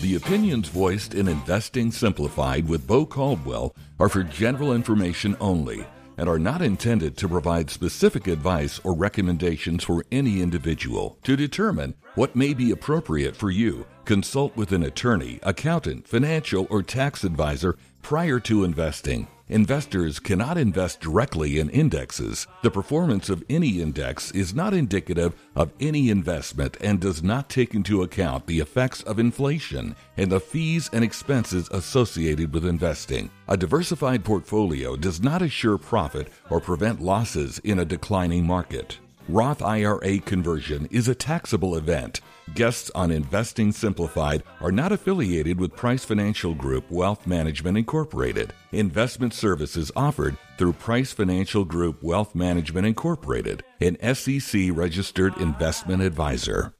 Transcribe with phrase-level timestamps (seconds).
[0.00, 5.84] The opinions voiced in Investing Simplified with Bo Caldwell are for general information only
[6.16, 11.18] and are not intended to provide specific advice or recommendations for any individual.
[11.24, 16.82] To determine what may be appropriate for you, consult with an attorney, accountant, financial, or
[16.82, 19.28] tax advisor prior to investing.
[19.50, 22.46] Investors cannot invest directly in indexes.
[22.62, 27.74] The performance of any index is not indicative of any investment and does not take
[27.74, 33.28] into account the effects of inflation and the fees and expenses associated with investing.
[33.46, 38.98] A diversified portfolio does not assure profit or prevent losses in a declining market.
[39.30, 42.22] Roth IRA conversion is a taxable event.
[42.54, 48.54] Guests on Investing Simplified are not affiliated with Price Financial Group Wealth Management Incorporated.
[48.72, 56.72] Investment services offered through Price Financial Group Wealth Management Incorporated, an SEC registered investment advisor.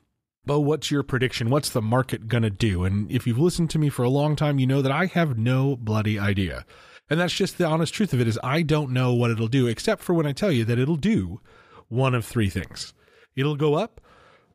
[0.44, 1.50] Bo, what's your prediction?
[1.50, 2.84] What's the market going to do?
[2.84, 5.38] And if you've listened to me for a long time, you know that I have
[5.38, 6.66] no bloody idea.
[7.08, 9.66] And that's just the honest truth of it is I don't know what it'll do
[9.66, 11.40] except for when I tell you that it'll do
[11.88, 12.92] one of three things.
[13.36, 14.00] It'll go up,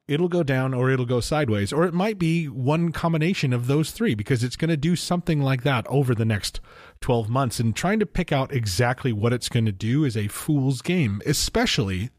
[0.08, 3.92] it'll go down or it'll go sideways or it might be one combination of those
[3.92, 6.60] three because it's going to do something like that over the next
[7.02, 7.60] 12 months.
[7.60, 11.22] And trying to pick out exactly what it's going to do is a fool's game
[11.26, 12.10] especially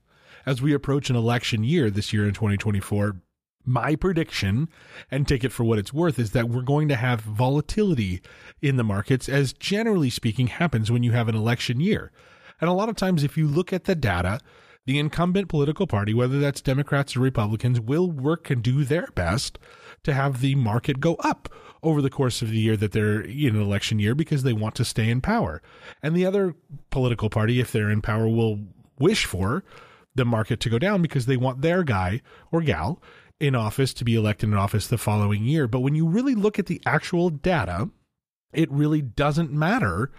[0.45, 3.21] as we approach an election year this year in 2024
[3.67, 4.69] my prediction
[5.11, 8.23] and take it for what it's worth is that we're going to have volatility
[8.63, 12.13] in the markets as generally speaking happens when you have an election year.
[12.61, 14.41] And a lot of times if you look at the data
[14.87, 19.59] the incumbent political party, whether that's Democrats or Republicans, will work and do their best
[20.05, 21.49] to have the market go up
[21.83, 24.77] over the course of the year that they're in an election year because they want
[24.77, 25.61] to stay in power.
[26.03, 26.55] And the other
[26.91, 28.61] political party, if they're in power, will
[28.99, 29.65] wish for
[30.15, 33.03] the market to go down because they want their guy or gal
[33.39, 35.67] in office to be elected in office the following year.
[35.67, 37.91] But when you really look at the actual data,
[38.53, 40.11] it really doesn't matter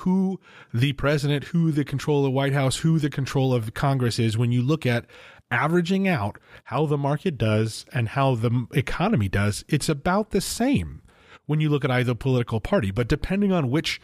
[0.00, 0.38] who
[0.74, 4.36] the president, who the control of the White House, who the control of Congress is
[4.36, 5.06] when you look at
[5.50, 11.02] averaging out how the market does and how the economy does, it's about the same
[11.46, 12.90] when you look at either political party.
[12.90, 14.00] But depending on which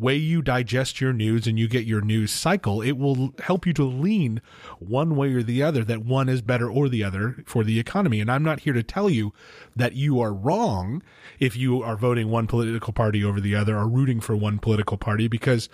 [0.00, 3.72] way you digest your news and you get your news cycle, it will help you
[3.74, 4.40] to lean
[4.78, 8.20] one way or the other that one is better or the other for the economy.
[8.20, 9.32] And I'm not here to tell you
[9.74, 11.02] that you are wrong
[11.38, 14.96] if you are voting one political party over the other or rooting for one political
[14.96, 15.68] party, because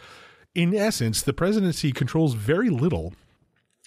[0.54, 3.14] in essence, the presidency controls very little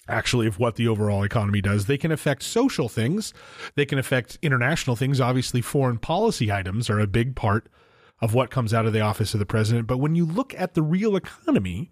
[0.08, 1.86] actually of what the overall economy does.
[1.86, 3.34] They can affect social things.
[3.74, 5.20] They can affect international things.
[5.20, 7.68] Obviously, foreign policy items are a big part
[8.20, 9.86] of what comes out of the office of the president.
[9.86, 11.90] But when you look at the real economy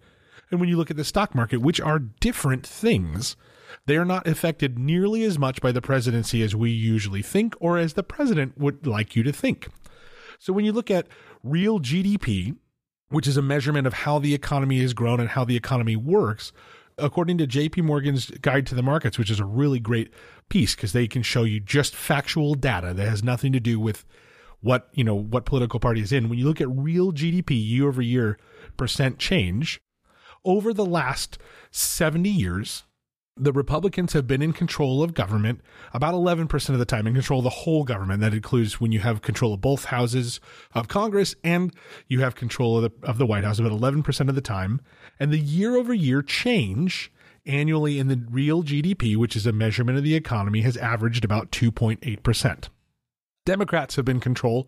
[0.51, 3.35] and when you look at the stock market, which are different things,
[3.85, 7.77] they are not affected nearly as much by the presidency as we usually think or
[7.77, 9.67] as the president would like you to think.
[10.39, 11.07] So when you look at
[11.43, 12.57] real GDP,
[13.09, 16.51] which is a measurement of how the economy has grown and how the economy works,
[16.97, 20.11] according to JP Morgan's Guide to the Markets, which is a really great
[20.49, 24.05] piece because they can show you just factual data that has nothing to do with
[24.61, 27.87] what you know what political party is in when you look at real gdp year
[27.87, 28.37] over year
[28.77, 29.79] percent change
[30.43, 31.37] over the last
[31.71, 32.83] 70 years
[33.37, 35.59] the Republicans have been in control of government
[35.93, 38.21] about 11% of the time, in control of the whole government.
[38.21, 40.39] That includes when you have control of both houses
[40.73, 41.73] of Congress and
[42.07, 44.79] you have control of the, of the White House about 11% of the time.
[45.19, 47.11] And the year over year change
[47.45, 51.51] annually in the real GDP, which is a measurement of the economy, has averaged about
[51.51, 52.69] 2.8%.
[53.45, 54.67] Democrats have been control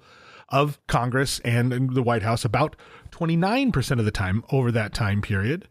[0.49, 2.75] of Congress and the White House about
[3.11, 5.67] 29% of the time over that time period.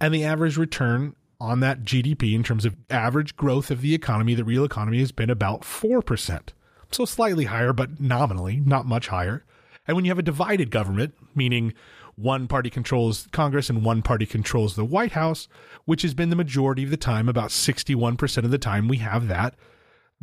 [0.00, 4.34] And the average return on that GDP in terms of average growth of the economy,
[4.34, 6.48] the real economy has been about 4%.
[6.90, 9.44] So slightly higher, but nominally not much higher.
[9.86, 11.74] And when you have a divided government, meaning
[12.16, 15.48] one party controls Congress and one party controls the White House,
[15.84, 19.28] which has been the majority of the time, about 61% of the time we have
[19.28, 19.54] that,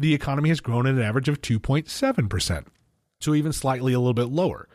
[0.02, 2.66] the economy has grown at an average of 2.7%.
[3.20, 4.68] So even slightly a little bit lower.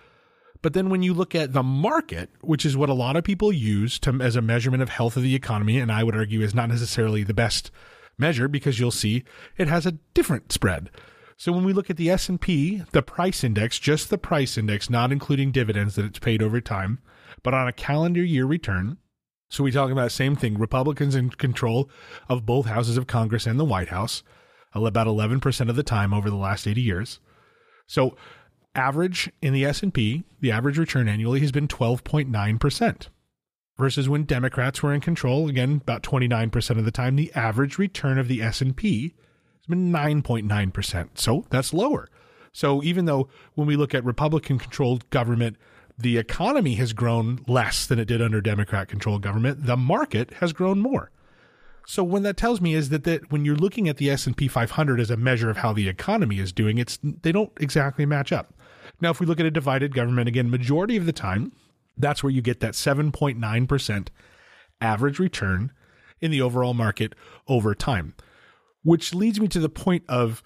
[0.62, 3.52] But then when you look at the market, which is what a lot of people
[3.52, 6.54] use to, as a measurement of health of the economy, and I would argue is
[6.54, 7.70] not necessarily the best
[8.18, 9.24] measure because you'll see
[9.56, 10.90] it has a different spread.
[11.36, 15.12] So when we look at the S&P, the price index, just the price index, not
[15.12, 16.98] including dividends that it's paid over time,
[17.42, 18.96] but on a calendar year return,
[19.48, 21.88] so we talk about the same thing, Republicans in control
[22.28, 24.22] of both houses of Congress and the White House
[24.76, 27.20] Uh, about 11% of the time over the last 80 years.
[27.86, 28.16] So
[28.74, 33.08] average in the S&P, the average return annually has been 12.9%.
[33.78, 38.18] Versus when Democrats were in control, again about 29% of the time, the average return
[38.18, 39.14] of the S&P
[39.58, 41.18] has been 9.9%.
[41.18, 42.08] So that's lower.
[42.52, 45.56] So even though when we look at Republican controlled government,
[45.98, 50.52] the economy has grown less than it did under Democrat controlled government, the market has
[50.52, 51.10] grown more.
[51.86, 55.00] So what that tells me is that, that when you're looking at the S&P 500
[55.00, 58.52] as a measure of how the economy is doing, it's they don't exactly match up.
[59.00, 61.52] Now, if we look at a divided government again, majority of the time,
[61.96, 64.08] that's where you get that 7.9%
[64.80, 65.72] average return
[66.20, 67.14] in the overall market
[67.46, 68.14] over time.
[68.82, 70.42] Which leads me to the point of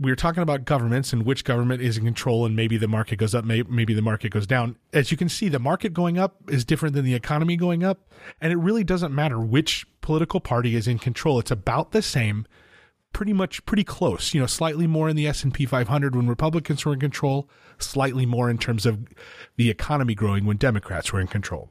[0.00, 3.16] we are talking about governments and which government is in control and maybe the market
[3.16, 4.76] goes up maybe the market goes down.
[4.92, 8.10] As you can see the market going up is different than the economy going up
[8.40, 11.38] and it really doesn't matter which political party is in control.
[11.38, 12.46] It's about the same
[13.12, 14.34] pretty much pretty close.
[14.34, 17.48] You know slightly more in the S&P 500 when republicans were in control
[17.78, 19.06] slightly more in terms of
[19.56, 21.70] the economy growing when democrats were in control.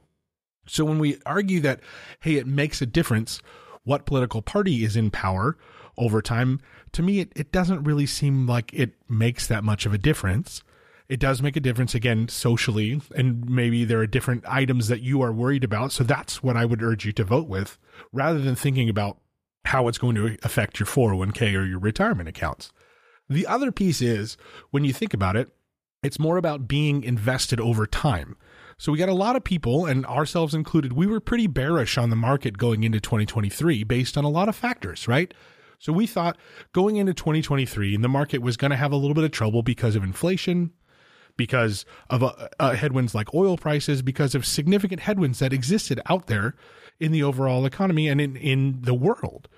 [0.66, 1.80] So when we argue that
[2.20, 3.40] hey it makes a difference
[3.84, 5.56] what political party is in power
[5.98, 6.60] over time,
[6.92, 10.62] to me, it, it doesn't really seem like it makes that much of a difference.
[11.08, 15.22] It does make a difference again socially, and maybe there are different items that you
[15.22, 15.92] are worried about.
[15.92, 17.78] So that's what I would urge you to vote with
[18.12, 19.18] rather than thinking about
[19.64, 22.72] how it's going to affect your 401k or your retirement accounts.
[23.28, 24.36] The other piece is
[24.70, 25.50] when you think about it,
[26.02, 28.36] it's more about being invested over time.
[28.78, 32.10] So we got a lot of people, and ourselves included, we were pretty bearish on
[32.10, 35.34] the market going into 2023 based on a lot of factors, right?
[35.78, 36.36] So we thought
[36.72, 39.94] going into 2023, the market was going to have a little bit of trouble because
[39.94, 40.72] of inflation,
[41.36, 46.26] because of uh, uh, headwinds like oil prices, because of significant headwinds that existed out
[46.26, 46.54] there
[46.98, 49.48] in the overall economy and in, in the world.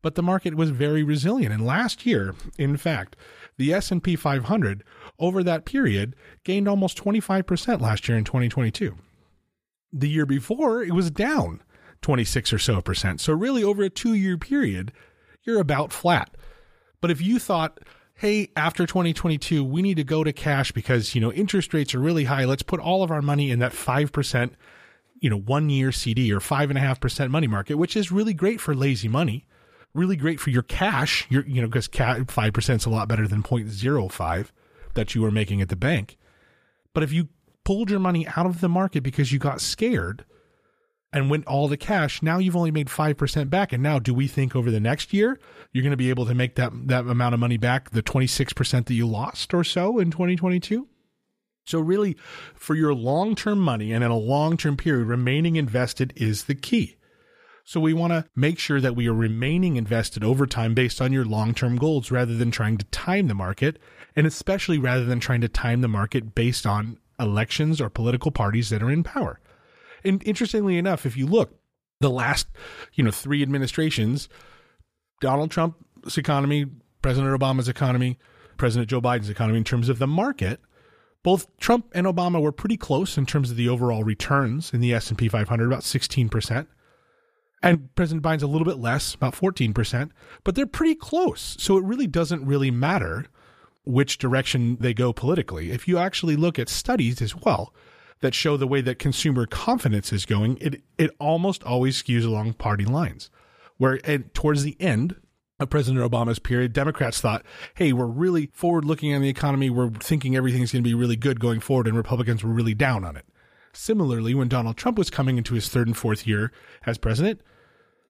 [0.00, 1.52] But the market was very resilient.
[1.52, 3.16] And last year, in fact,
[3.58, 4.84] the S&P 500
[5.18, 6.14] over that period
[6.44, 8.96] gained almost 25% last year in 2022.
[9.92, 11.62] The year before, it was down
[12.02, 13.20] 26 or so percent.
[13.20, 14.92] So really over a 2-year period,
[15.48, 16.36] you're about flat.
[17.00, 17.80] But if you thought,
[18.14, 22.00] hey, after 2022, we need to go to cash because, you know, interest rates are
[22.00, 22.44] really high.
[22.44, 24.50] Let's put all of our money in that 5%,
[25.20, 29.08] you know, one year CD or 5.5% money market, which is really great for lazy
[29.08, 29.46] money,
[29.94, 31.26] really great for your cash.
[31.30, 34.50] Your, you know, because 5% is a lot better than 0.05
[34.94, 36.18] that you were making at the bank.
[36.92, 37.28] But if you
[37.64, 40.24] pulled your money out of the market because you got scared,
[41.12, 43.72] and went all the cash, now you've only made 5% back.
[43.72, 45.38] And now do we think over the next year
[45.72, 48.86] you're going to be able to make that, that amount of money back, the 26%
[48.86, 50.86] that you lost or so in 2022?
[51.64, 52.16] So really
[52.54, 56.96] for your long-term money and in a long-term period, remaining invested is the key.
[57.64, 61.12] So we want to make sure that we are remaining invested over time based on
[61.12, 63.78] your long-term goals rather than trying to time the market
[64.16, 68.70] and especially rather than trying to time the market based on elections or political parties
[68.70, 69.38] that are in power.
[70.04, 71.58] And interestingly enough, if you look,
[72.00, 72.46] the last,
[72.94, 74.28] you know, three administrations,
[75.20, 76.66] Donald Trump's economy,
[77.02, 78.18] President Obama's economy,
[78.56, 80.60] President Joe Biden's economy, in terms of the market,
[81.22, 84.94] both Trump and Obama were pretty close in terms of the overall returns in the
[84.94, 86.66] S&P 500, about 16%.
[87.62, 90.10] And President Biden's a little bit less, about 14%,
[90.44, 91.56] but they're pretty close.
[91.58, 93.26] So it really doesn't really matter
[93.84, 95.72] which direction they go politically.
[95.72, 97.74] If you actually look at studies as well,
[98.20, 102.54] that show the way that consumer confidence is going, it it almost always skews along
[102.54, 103.30] party lines.
[103.76, 105.16] where and towards the end
[105.60, 107.44] of President Obama's period, Democrats thought,
[107.74, 109.70] hey, we're really forward looking on the economy.
[109.70, 113.04] We're thinking everything's going to be really good going forward, and Republicans were really down
[113.04, 113.24] on it.
[113.72, 116.52] Similarly, when Donald Trump was coming into his third and fourth year
[116.86, 117.40] as president,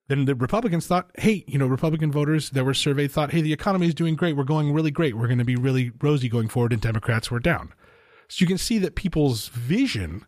[0.08, 3.52] then the Republicans thought, hey, you know, Republican voters that were surveyed thought, hey, the
[3.52, 4.36] economy is doing great.
[4.36, 5.16] We're going really great.
[5.16, 7.72] We're going to be really rosy going forward, and Democrats were down.
[8.28, 10.24] So you can see that people's vision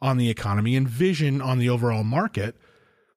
[0.00, 2.56] on the economy and vision on the overall market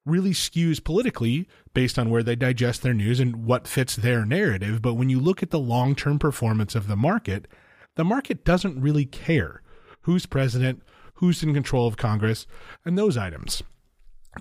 [0.06, 4.82] really skews politically based on where they digest their news and what fits their narrative.
[4.82, 7.48] But when you look at the long term performance of the market,
[7.96, 9.62] the market doesn't really care
[10.02, 10.84] who's president,
[11.16, 12.46] who's in control of Congress,
[12.84, 13.64] and those items.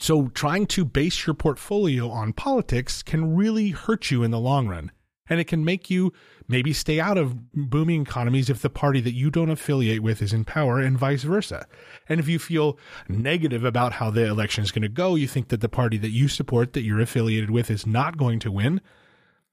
[0.01, 4.67] So trying to base your portfolio on politics can really hurt you in the long
[4.67, 4.91] run.
[5.29, 6.13] And it can make you
[6.49, 10.33] maybe stay out of booming economies if the party that you don't affiliate with is
[10.33, 11.67] in power and vice versa.
[12.09, 12.77] And if you feel
[13.09, 16.11] negative about how the election is going to go, you think that the party that
[16.11, 18.81] you support that you're affiliated with is not going to win,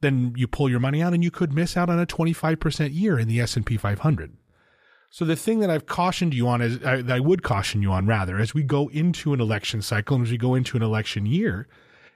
[0.02, 3.20] then you pull your money out and you could miss out on a 25% year
[3.20, 4.38] in the S&P 500.
[5.12, 8.06] So the thing that I've cautioned you on is I, I would caution you on
[8.06, 11.26] rather as we go into an election cycle and as we go into an election
[11.26, 11.68] year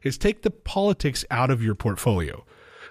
[0.03, 2.45] is take the politics out of your portfolio.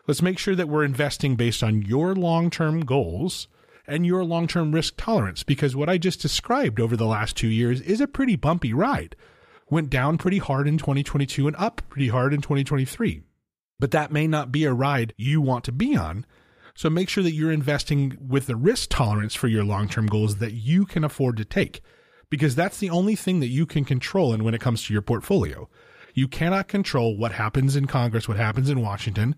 [0.07, 3.49] Let's make sure that we're investing based on your long-term goals
[3.87, 7.81] and your long-term risk tolerance because what I just described over the last 2 years
[7.81, 9.17] is a pretty bumpy ride.
[9.71, 13.23] Went down pretty hard in 2022 and up pretty hard in 2023.
[13.79, 16.27] But that may not be a ride you want to be on
[16.75, 20.37] so make sure that you're investing with the risk tolerance for your long term goals
[20.37, 21.83] that you can afford to take,
[22.31, 24.33] because that's the only thing that you can control.
[24.33, 25.69] And when it comes to your portfolio,
[26.15, 29.35] you cannot control what happens in Congress, what happens in Washington.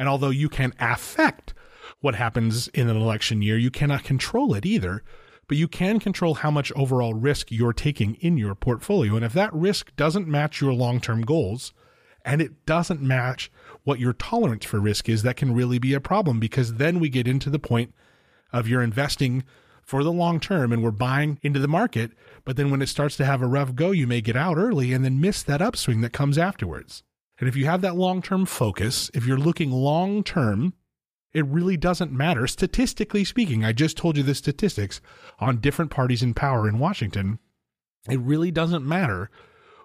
[0.00, 1.52] And although you can affect
[2.00, 5.02] what happens in an election year, you cannot control it either.
[5.46, 9.16] But you can control how much overall risk you're taking in your portfolio.
[9.16, 11.74] And if that risk doesn't match your long term goals,
[12.24, 13.52] and it doesn't match
[13.84, 17.10] what your tolerance for risk is, that can really be a problem because then we
[17.10, 17.92] get into the point
[18.54, 19.44] of you're investing
[19.82, 22.12] for the long term and we're buying into the market.
[22.46, 24.94] But then when it starts to have a rough go, you may get out early
[24.94, 27.02] and then miss that upswing that comes afterwards.
[27.40, 30.74] And if you have that long term focus, if you're looking long term,
[31.32, 32.46] it really doesn't matter.
[32.46, 35.00] Statistically speaking, I just told you the statistics
[35.38, 37.38] on different parties in power in Washington.
[38.08, 39.30] It really doesn't matter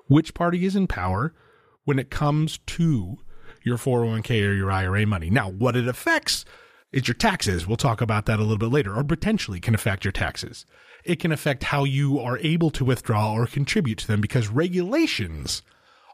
[0.07, 1.33] which party is in power
[1.85, 3.17] when it comes to
[3.63, 5.29] your 401k or your IRA money.
[5.29, 6.45] Now, what it affects
[6.91, 7.65] is your taxes.
[7.65, 10.65] We'll talk about that a little bit later, or potentially can affect your taxes.
[11.03, 15.62] It can affect how you are able to withdraw or contribute to them because regulations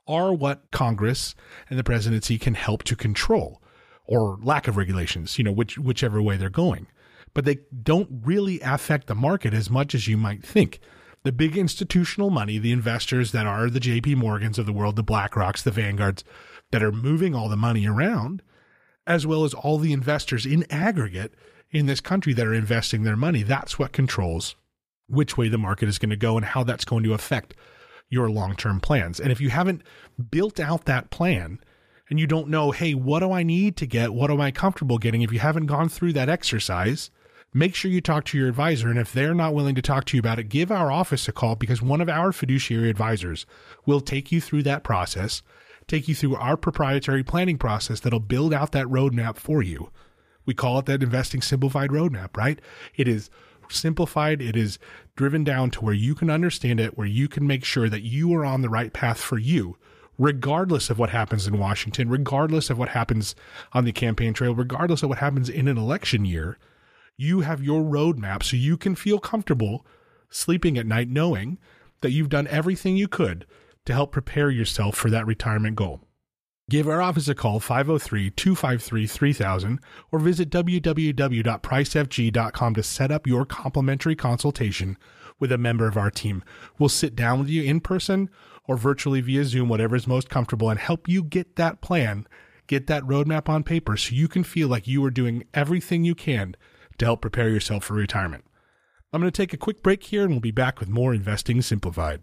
[0.08, 1.36] are what Congress
[1.70, 3.62] and the presidency can help to control
[4.06, 6.88] or lack of regulations, you know, which, whichever way they're going.
[7.34, 10.80] But they don't really affect the market as much as you might think
[11.24, 15.04] the big institutional money, the investors that are the JP Morgans of the world, the
[15.04, 16.24] BlackRocks, the Vanguards
[16.72, 18.42] that are moving all the money around,
[19.06, 21.34] as well as all the investors in aggregate
[21.70, 23.44] in this country that are investing their money.
[23.44, 24.56] That's what controls
[25.08, 27.54] which way the market is going to go and how that's going to affect
[28.12, 29.20] your long term plans.
[29.20, 29.82] And if you haven't
[30.30, 31.60] built out that plan,
[32.12, 34.14] and you don't know, hey, what do I need to get?
[34.14, 35.22] What am I comfortable getting?
[35.22, 37.10] If you haven't gone through that exercise,
[37.54, 38.90] make sure you talk to your advisor.
[38.90, 41.32] And if they're not willing to talk to you about it, give our office a
[41.32, 43.46] call because one of our fiduciary advisors
[43.86, 45.42] will take you through that process,
[45.88, 49.90] take you through our proprietary planning process that'll build out that roadmap for you.
[50.46, 52.60] We call it that investing simplified roadmap, right?
[52.94, 53.30] It is
[53.70, 54.42] simplified.
[54.42, 54.80] It is
[55.16, 58.34] driven down to where you can understand it, where you can make sure that you
[58.34, 59.78] are on the right path for you,
[60.18, 63.36] regardless of what happens in Washington, regardless of what happens
[63.74, 66.58] on the campaign trail, regardless of what happens in an election year
[67.22, 69.86] you have your roadmap so you can feel comfortable
[70.32, 71.60] sleeping at night knowing
[72.02, 73.46] that you've done everything you could
[73.86, 76.02] to help prepare yourself for that retirement goal.
[76.70, 83.46] Give our office a call 503 253 3000 or visit www.pricefg.com to set up your
[83.46, 84.98] complimentary consultation
[85.38, 86.42] with a member of our team.
[86.80, 88.30] We'll sit down with you in person
[88.66, 92.26] or virtually via Zoom, whatever is most comfortable, and help you get that plan,
[92.68, 96.16] get that roadmap on paper so you can feel like you are doing everything you
[96.16, 96.56] can
[97.00, 98.46] to help prepare yourself for retirement.
[99.12, 101.62] I'm going to take a quick break here and we'll be back with more Investing
[101.62, 102.22] Simplified.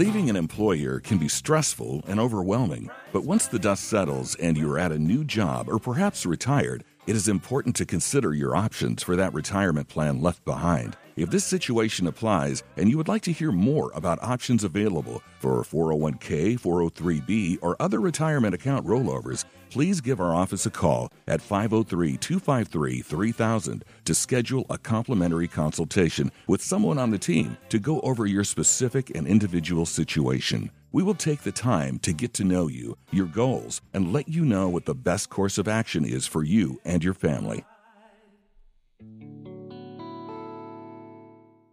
[0.00, 4.78] Leaving an employer can be stressful and overwhelming, but once the dust settles and you're
[4.78, 9.14] at a new job or perhaps retired, it is important to consider your options for
[9.14, 10.96] that retirement plan left behind.
[11.16, 15.62] If this situation applies and you would like to hear more about options available for
[15.64, 22.16] 401k, 403b, or other retirement account rollovers, please give our office a call at 503
[22.16, 28.26] 253 3000 to schedule a complimentary consultation with someone on the team to go over
[28.26, 30.70] your specific and individual situation.
[30.92, 34.44] We will take the time to get to know you, your goals, and let you
[34.44, 37.64] know what the best course of action is for you and your family.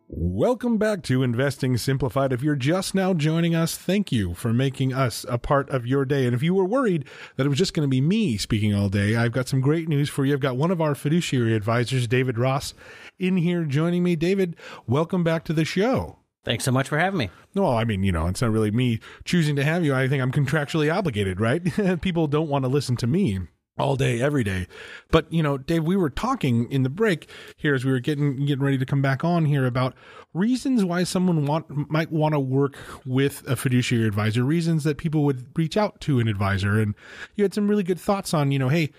[0.09, 2.31] Welcome back to Investing Simplified.
[2.31, 6.05] If you're just now joining us, thank you for making us a part of your
[6.05, 6.25] day.
[6.25, 7.03] And if you were worried
[7.35, 9.89] that it was just going to be me speaking all day, I've got some great
[9.89, 10.33] news for you.
[10.33, 12.73] I've got one of our fiduciary advisors, David Ross,
[13.19, 14.15] in here joining me.
[14.15, 14.55] David,
[14.87, 16.19] welcome back to the show.
[16.45, 17.29] Thanks so much for having me.
[17.53, 19.93] No, I mean, you know, it's not really me choosing to have you.
[19.93, 21.61] I think I'm contractually obligated, right?
[22.01, 23.41] People don't want to listen to me
[23.77, 24.67] all day every day.
[25.11, 28.45] But you know dave we were talking in the break here as we were getting
[28.45, 29.93] getting ready to come back on here about
[30.33, 35.23] reasons why someone want might want to work with a fiduciary advisor reasons that people
[35.23, 36.79] would reach out to an advisor.
[36.79, 36.95] And
[37.35, 38.91] you had some really good thoughts on you know hey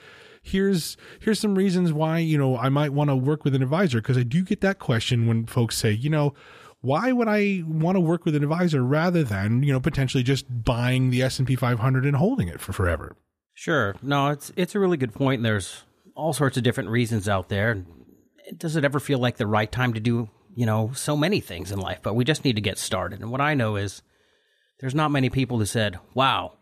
[0.43, 4.01] here's here's some reasons why you know i might want to work with an advisor.
[4.01, 6.35] Because i do get that question when folks say you know
[6.81, 10.47] why would I want to work with an advisor rather than, you know, potentially just
[10.65, 13.17] buying the S&P 500 and holding it for forever?
[13.59, 13.97] Sure.
[14.03, 15.43] No, it's it's a really good point.
[15.43, 15.83] There's
[16.15, 17.85] all sorts of different reasons out there.
[18.57, 21.73] Does it ever feel like the right time to do, you know, so many things
[21.73, 21.99] in life?
[22.01, 23.19] But we just need to get started.
[23.19, 24.01] And what I know is
[24.79, 26.53] there's not many people who said, "Wow,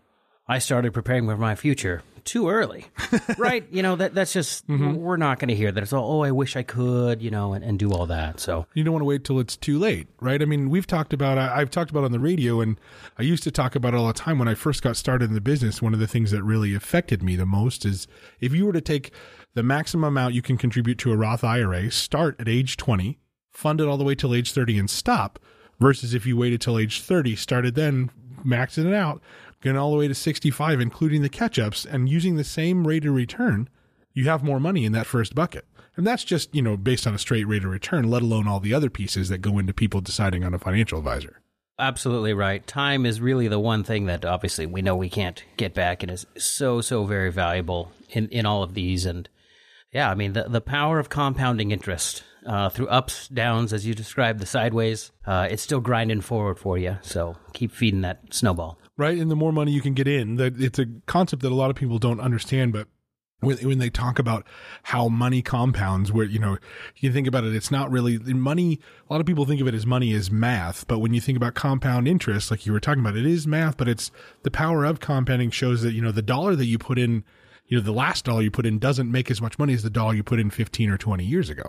[0.49, 2.85] I started preparing for my future too early.
[3.39, 3.67] right?
[3.71, 4.97] You know, that that's just mm-hmm.
[4.97, 5.83] we're not going to hear that.
[5.83, 8.41] It's all, oh, I wish I could, you know, and, and do all that.
[8.41, 10.43] So you don't want to wait till it's too late, right?
[10.43, 12.79] I mean, we've talked about I, I've talked about on the radio, and
[13.19, 15.35] I used to talk about it all the time when I first got started in
[15.35, 15.81] the business.
[15.81, 18.07] One of the things that really affected me the most is
[18.41, 19.13] if you were to take
[19.55, 23.19] the maximum amount you can contribute to a Roth IRA, start at age twenty,
[23.53, 25.39] fund it all the way till age thirty, and stop.
[25.79, 28.11] Versus if you waited till age 30, started then,
[28.47, 29.21] maxing it out,
[29.67, 33.05] going all the way to 65, including the catch ups, and using the same rate
[33.05, 33.69] of return,
[34.15, 35.67] you have more money in that first bucket.
[35.97, 38.61] And that's just, you know, based on a straight rate of return, let alone all
[38.61, 41.41] the other pieces that go into people deciding on a financial advisor.
[41.79, 42.67] Absolutely right.
[42.67, 46.13] Time is really the one thing that obviously we know we can't get back and
[46.13, 49.05] is so, so very valuable in, in all of these.
[49.05, 49.29] And
[49.93, 53.95] yeah, I mean, the, the power of compounding interest uh, through ups, downs, as you
[53.95, 56.99] described, the sideways, uh, it's still grinding forward for you.
[57.03, 59.19] So keep feeding that snowball right?
[59.19, 61.71] And the more money you can get in, that it's a concept that a lot
[61.71, 62.89] of people don't understand, but
[63.41, 64.47] when, when they talk about
[64.85, 66.57] how money compounds, where, you know,
[66.97, 68.81] you think about it, it's not really money.
[69.09, 71.37] A lot of people think of it as money as math, but when you think
[71.37, 74.11] about compound interest, like you were talking about, it is math, but it's
[74.43, 77.25] the power of compounding shows that, you know, the dollar that you put in,
[77.67, 79.91] you know, the last dollar you put in doesn't make as much money as the
[79.91, 81.65] dollar you put in 15 or 20 years ago.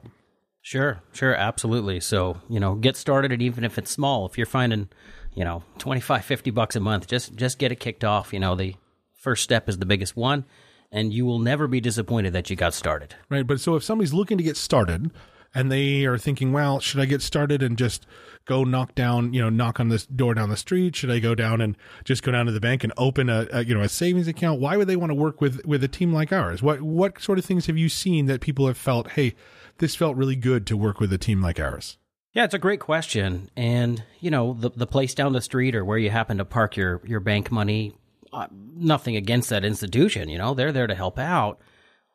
[0.61, 1.99] Sure, sure, absolutely.
[1.99, 4.89] So, you know, get started, and even if it's small, if you're finding
[5.37, 7.07] you know 25 50 bucks a month.
[7.07, 8.33] Just just get it kicked off.
[8.33, 8.75] You know the
[9.13, 10.45] first step is the biggest one
[10.91, 13.15] and you will never be disappointed that you got started.
[13.29, 15.11] Right but so if somebody's looking to get started
[15.53, 18.05] and they are thinking well should i get started and just
[18.45, 20.95] go knock down you know knock on this door down the street?
[20.95, 23.63] Should i go down and just go down to the bank and open a, a
[23.63, 24.59] you know a savings account?
[24.59, 26.63] Why would they want to work with with a team like ours?
[26.63, 29.35] What what sort of things have you seen that people have felt hey
[29.77, 31.99] this felt really good to work with a team like ours
[32.37, 33.49] yeah, it's a great question.
[33.57, 36.77] And, you know, the the place down the street or where you happen to park
[36.77, 37.95] your your bank money,
[38.31, 41.59] uh, nothing against that institution, you know, they're there to help out.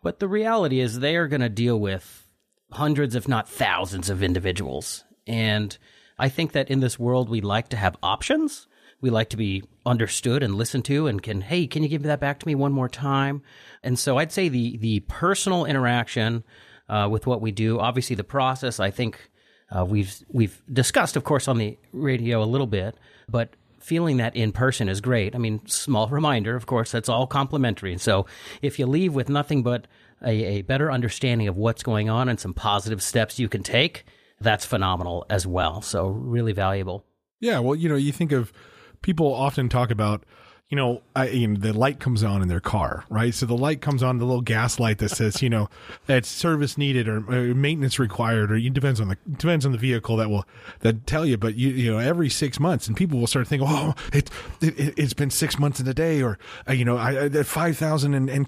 [0.01, 2.29] But the reality is they are going to deal with
[2.71, 5.03] hundreds if not thousands of individuals.
[5.27, 5.77] And
[6.21, 8.69] I think that in this world we like to have options.
[9.01, 12.21] We like to be understood and listened to and can, hey, can you give that
[12.21, 13.43] back to me one more time?
[13.83, 16.45] And so I'd say the the personal interaction
[16.89, 19.32] uh, with what we do, obviously the process, I think
[19.75, 22.97] uh, we've we've discussed, of course, on the radio a little bit,
[23.29, 25.35] but feeling that in person is great.
[25.35, 27.93] I mean, small reminder, of course, that's all complimentary.
[27.93, 28.27] And so,
[28.61, 29.87] if you leave with nothing but
[30.25, 34.05] a, a better understanding of what's going on and some positive steps you can take,
[34.41, 35.83] that's phenomenal as well.
[35.83, 37.05] So, really valuable.
[37.41, 38.53] Yeah, well, you know, you think of
[39.01, 40.25] people often talk about
[40.73, 43.35] you know, I, you know, the light comes on in their car, right?
[43.35, 45.69] So the light comes on, the little gas light that says, you know,
[46.07, 49.79] that service needed or, or, maintenance required, or it depends on the depends on the
[49.79, 50.47] vehicle that will
[50.81, 51.37] that tell you.
[51.37, 54.31] But you you know, every six months, and people will start thinking, oh, it,
[54.63, 57.29] it has been six months in a day, or uh, you know, I, I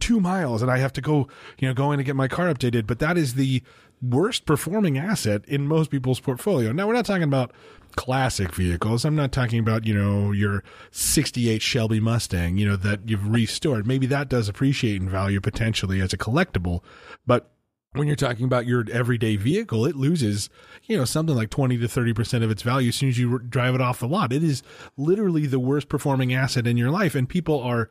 [0.01, 2.47] two miles, and I have to go, you know, go in and get my car
[2.47, 2.87] updated.
[2.87, 3.63] But that is the
[4.01, 6.73] worst performing asset in most people's portfolio.
[6.73, 7.53] Now, we're not talking about
[7.96, 9.04] classic vehicles.
[9.04, 13.87] I'm not talking about, you know, your 68 Shelby Mustang, you know, that you've restored.
[13.87, 16.83] Maybe that does appreciate in value potentially as a collectible,
[17.26, 17.50] but
[17.94, 20.50] when you're talking about your everyday vehicle, it loses,
[20.83, 23.74] you know, something like 20 to 30% of its value as soon as you drive
[23.74, 24.33] it off the lot.
[24.33, 24.64] It is
[24.96, 27.14] literally the worst performing asset in your life.
[27.14, 27.88] And people are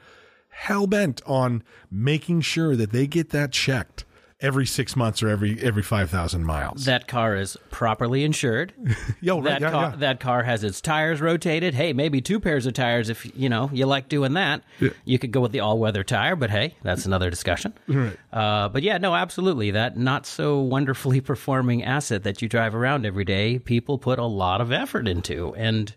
[0.50, 4.04] hell bent on making sure that they get that checked
[4.44, 6.86] every six months or every every five thousand miles.
[6.86, 8.74] That car is properly insured.
[9.22, 9.96] Yo, right, that yeah, car yeah.
[9.96, 11.74] that car has its tires rotated.
[11.74, 14.62] Hey, maybe two pairs of tires if you know you like doing that.
[15.06, 17.74] You could go with the all weather tire, but hey, that's another discussion.
[17.94, 18.18] Right.
[18.32, 19.72] Uh, but yeah, no, absolutely.
[19.72, 24.26] That not so wonderfully performing asset that you drive around every day, people put a
[24.26, 25.54] lot of effort into.
[25.54, 25.96] And,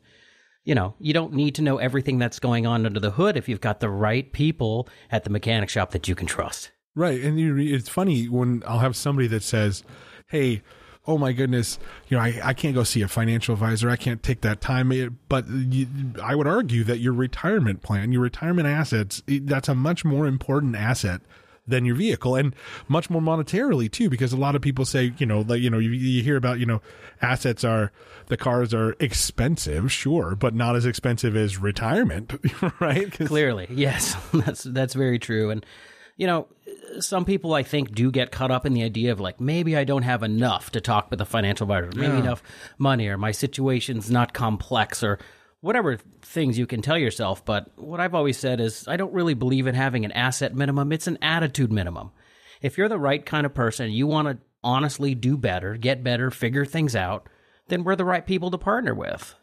[0.64, 3.48] you know, you don't need to know everything that's going on under the hood if
[3.48, 6.70] you've got the right people at the mechanic shop that you can trust.
[6.96, 7.22] Right.
[7.22, 9.84] And you, it's funny when I'll have somebody that says,
[10.26, 10.62] Hey,
[11.06, 11.78] oh my goodness,
[12.08, 13.88] you know, I, I can't go see a financial advisor.
[13.88, 14.90] I can't take that time.
[14.90, 15.86] It- But you,
[16.20, 20.26] I would argue that your retirement plan, your retirement assets, eh, that's a much more
[20.26, 21.20] important asset
[21.68, 22.54] than your vehicle and
[22.88, 25.78] much more monetarily too, because a lot of people say, you know, like, you know,
[25.80, 26.80] you, you hear about, you know,
[27.20, 27.90] assets are,
[28.28, 32.32] the cars are expensive, sure, but not as expensive as retirement,
[32.80, 35.50] right Clearly, yes, that's that's very true.
[35.50, 35.66] And
[36.16, 36.46] you know,
[37.00, 39.84] some people I think do get caught up in the idea of like maybe I
[39.84, 42.20] don't have enough to talk with a financial advisor, maybe Yeah.
[42.20, 42.42] enough
[42.78, 45.18] money, or my situation's not complex, or
[45.60, 47.44] whatever things you can tell yourself.
[47.44, 50.92] But what I've always said is I don't really believe in having an asset minimum.
[50.92, 52.12] It's an attitude minimum.
[52.62, 56.30] If you're the right kind of person, you want to honestly do better, get better,
[56.30, 57.28] figure things out,
[57.68, 59.34] then we're the right people to partner with.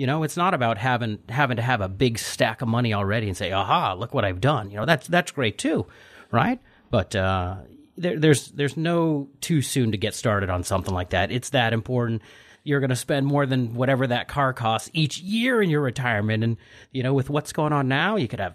[0.00, 3.28] You know, it's not about having having to have a big stack of money already
[3.28, 5.84] and say, "Aha, look what I've done." You know, that's that's great too,
[6.30, 6.58] right?
[6.90, 7.56] But uh,
[7.98, 11.30] there, there's there's no too soon to get started on something like that.
[11.30, 12.22] It's that important.
[12.64, 16.44] You're going to spend more than whatever that car costs each year in your retirement,
[16.44, 16.56] and
[16.92, 18.54] you know, with what's going on now, you could have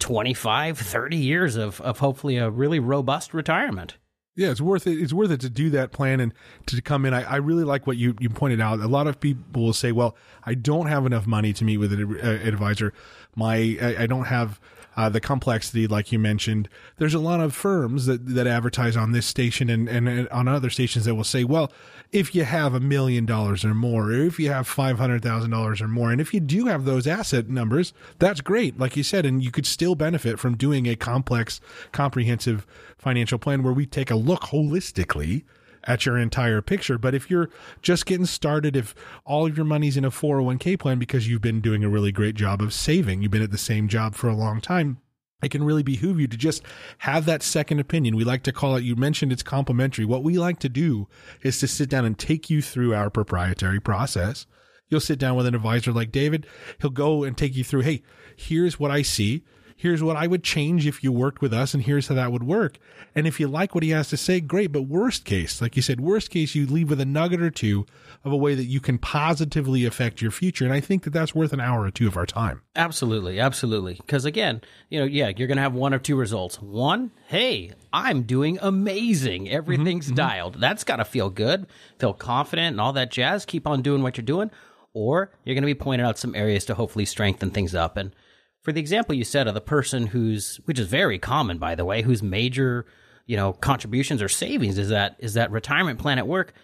[0.00, 3.96] 25, 30 years of of hopefully a really robust retirement.
[4.34, 4.98] Yeah, it's worth it.
[4.98, 6.32] It's worth it to do that plan and
[6.66, 7.12] to come in.
[7.12, 8.80] I, I really like what you, you pointed out.
[8.80, 11.92] A lot of people will say, "Well, I don't have enough money to meet with
[11.92, 12.94] an uh, advisor.
[13.36, 14.58] My I, I don't have
[14.96, 19.12] uh, the complexity, like you mentioned." There's a lot of firms that that advertise on
[19.12, 21.70] this station and, and, and on other stations that will say, "Well,
[22.12, 25.50] if you have a million dollars or more, or if you have five hundred thousand
[25.50, 29.02] dollars or more, and if you do have those asset numbers, that's great." Like you
[29.02, 32.66] said, and you could still benefit from doing a complex, comprehensive
[32.98, 35.42] financial plan where we take a look holistically
[35.84, 36.98] at your entire picture.
[36.98, 38.94] But if you're just getting started, if
[39.24, 42.34] all of your money's in a 401k plan because you've been doing a really great
[42.34, 44.98] job of saving, you've been at the same job for a long time,
[45.42, 46.62] it can really behoove you to just
[46.98, 48.16] have that second opinion.
[48.16, 50.04] We like to call it, you mentioned it's complimentary.
[50.04, 51.08] What we like to do
[51.42, 54.46] is to sit down and take you through our proprietary process.
[54.88, 56.46] You'll sit down with an advisor like David.
[56.80, 58.02] He'll go and take you through, hey,
[58.36, 59.42] here's what I see.
[59.82, 62.44] Here's what I would change if you worked with us, and here's how that would
[62.44, 62.78] work.
[63.16, 64.70] And if you like what he has to say, great.
[64.70, 67.84] But worst case, like you said, worst case, you leave with a nugget or two
[68.22, 70.64] of a way that you can positively affect your future.
[70.64, 72.62] And I think that that's worth an hour or two of our time.
[72.76, 73.94] Absolutely, absolutely.
[73.94, 76.62] Because again, you know, yeah, you're going to have one of two results.
[76.62, 79.50] One, hey, I'm doing amazing.
[79.50, 80.28] Everything's mm-hmm, mm-hmm.
[80.28, 80.60] dialed.
[80.60, 81.66] That's got to feel good,
[81.98, 83.44] feel confident, and all that jazz.
[83.44, 84.52] Keep on doing what you're doing.
[84.94, 87.96] Or you're going to be pointing out some areas to hopefully strengthen things up.
[87.96, 88.14] And
[88.62, 91.84] for the example you said of the person who's, which is very common, by the
[91.84, 92.86] way, whose major,
[93.26, 96.54] you know, contributions or savings is that is that retirement plan at work.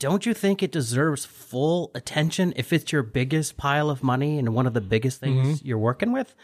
[0.00, 4.54] Don't you think it deserves full attention if it's your biggest pile of money and
[4.54, 5.66] one of the biggest things mm-hmm.
[5.66, 6.34] you're working with?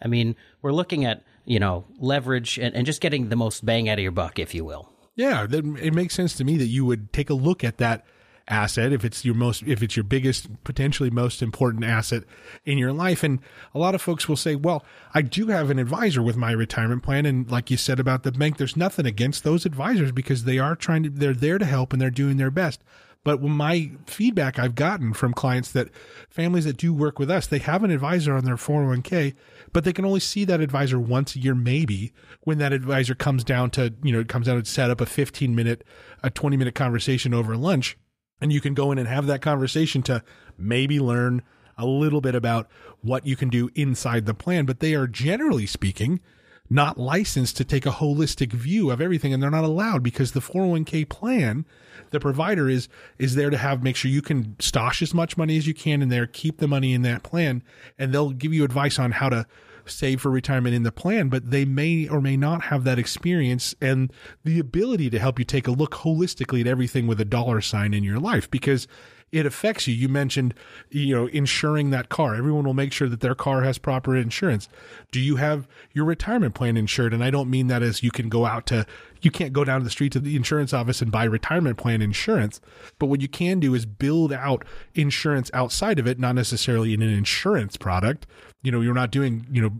[0.00, 3.88] I mean, we're looking at, you know, leverage and, and just getting the most bang
[3.88, 4.88] out of your buck, if you will.
[5.16, 8.06] Yeah, it makes sense to me that you would take a look at that
[8.50, 12.24] asset if it's your most if it's your biggest potentially most important asset
[12.64, 13.22] in your life.
[13.22, 13.38] And
[13.74, 14.84] a lot of folks will say well
[15.14, 17.24] i do have an advisor with my retirement plan.
[17.24, 20.76] And like you said about the bank there's nothing against those advisors because they are
[20.76, 22.82] trying to they're there to help and they're doing their best.
[23.22, 25.90] But when my feedback I've gotten from clients that
[26.30, 29.34] families that do work with us, they have an advisor on their 401k,
[29.72, 32.12] but they can only see that advisor once a year, maybe
[32.44, 35.54] when that advisor comes down to, you know, comes down to set up a 15
[35.54, 35.84] minute,
[36.22, 37.98] a 20 minute conversation over lunch.
[38.40, 40.22] And you can go in and have that conversation to
[40.56, 41.42] maybe learn
[41.76, 42.68] a little bit about
[43.02, 44.66] what you can do inside the plan.
[44.66, 46.20] But they are generally speaking,
[46.68, 50.40] not licensed to take a holistic view of everything and they're not allowed because the
[50.40, 51.66] 401k plan
[52.10, 55.56] the provider is is there to have make sure you can stash as much money
[55.56, 57.62] as you can in there keep the money in that plan
[57.98, 59.44] and they'll give you advice on how to
[59.90, 63.74] save for retirement in the plan, but they may or may not have that experience
[63.80, 64.12] and
[64.44, 67.94] the ability to help you take a look holistically at everything with a dollar sign
[67.94, 68.86] in your life because
[69.32, 69.94] it affects you.
[69.94, 70.54] You mentioned,
[70.90, 72.34] you know, insuring that car.
[72.34, 74.68] Everyone will make sure that their car has proper insurance.
[75.12, 77.14] Do you have your retirement plan insured?
[77.14, 78.86] And I don't mean that as you can go out to,
[79.22, 82.60] you can't go down the street to the insurance office and buy retirement plan insurance.
[82.98, 87.02] But what you can do is build out insurance outside of it, not necessarily in
[87.02, 88.26] an insurance product.
[88.62, 89.72] You know, you're not doing, you know,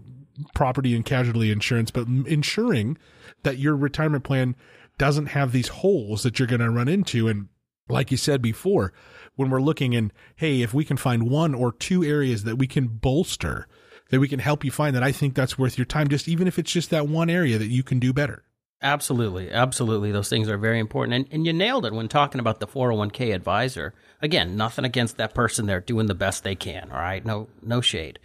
[0.54, 2.96] property and casualty insurance, but ensuring
[3.42, 4.56] that your retirement plan
[4.98, 7.28] doesn't have these holes that you're going to run into.
[7.28, 7.48] And
[7.88, 8.92] like you said before,
[9.36, 12.66] when we're looking and hey, if we can find one or two areas that we
[12.66, 13.66] can bolster,
[14.10, 16.08] that we can help you find that, I think that's worth your time.
[16.08, 18.44] Just even if it's just that one area that you can do better.
[18.82, 20.10] Absolutely, absolutely.
[20.10, 23.34] Those things are very important, and and you nailed it when talking about the 401k
[23.34, 23.92] advisor.
[24.22, 26.90] Again, nothing against that person; they're doing the best they can.
[26.90, 28.18] All right, no no shade,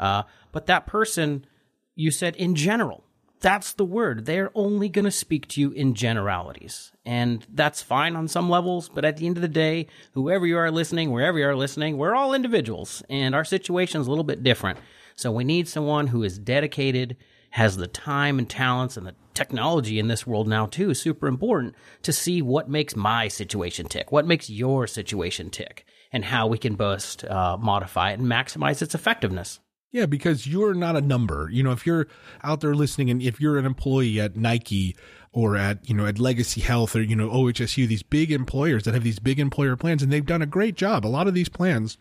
[0.00, 1.44] uh, but that person,
[1.94, 3.04] you said in general,
[3.40, 4.26] that's the word.
[4.26, 6.92] They're only going to speak to you in generalities.
[7.06, 8.88] And that's fine on some levels.
[8.88, 11.96] But at the end of the day, whoever you are listening, wherever you are listening,
[11.96, 14.78] we're all individuals and our situation is a little bit different.
[15.16, 17.16] So we need someone who is dedicated,
[17.50, 21.74] has the time and talents and the technology in this world now too, super important
[22.02, 26.58] to see what makes my situation tick, what makes your situation tick, and how we
[26.58, 29.60] can best uh, modify it and maximize its effectiveness.
[29.92, 31.48] Yeah, because you're not a number.
[31.52, 32.06] You know, if you're
[32.44, 34.96] out there listening and if you're an employee at Nike
[35.32, 38.94] or at, you know, at Legacy Health or, you know, OHSU, these big employers that
[38.94, 41.04] have these big employer plans and they've done a great job.
[41.04, 41.98] A lot of these plans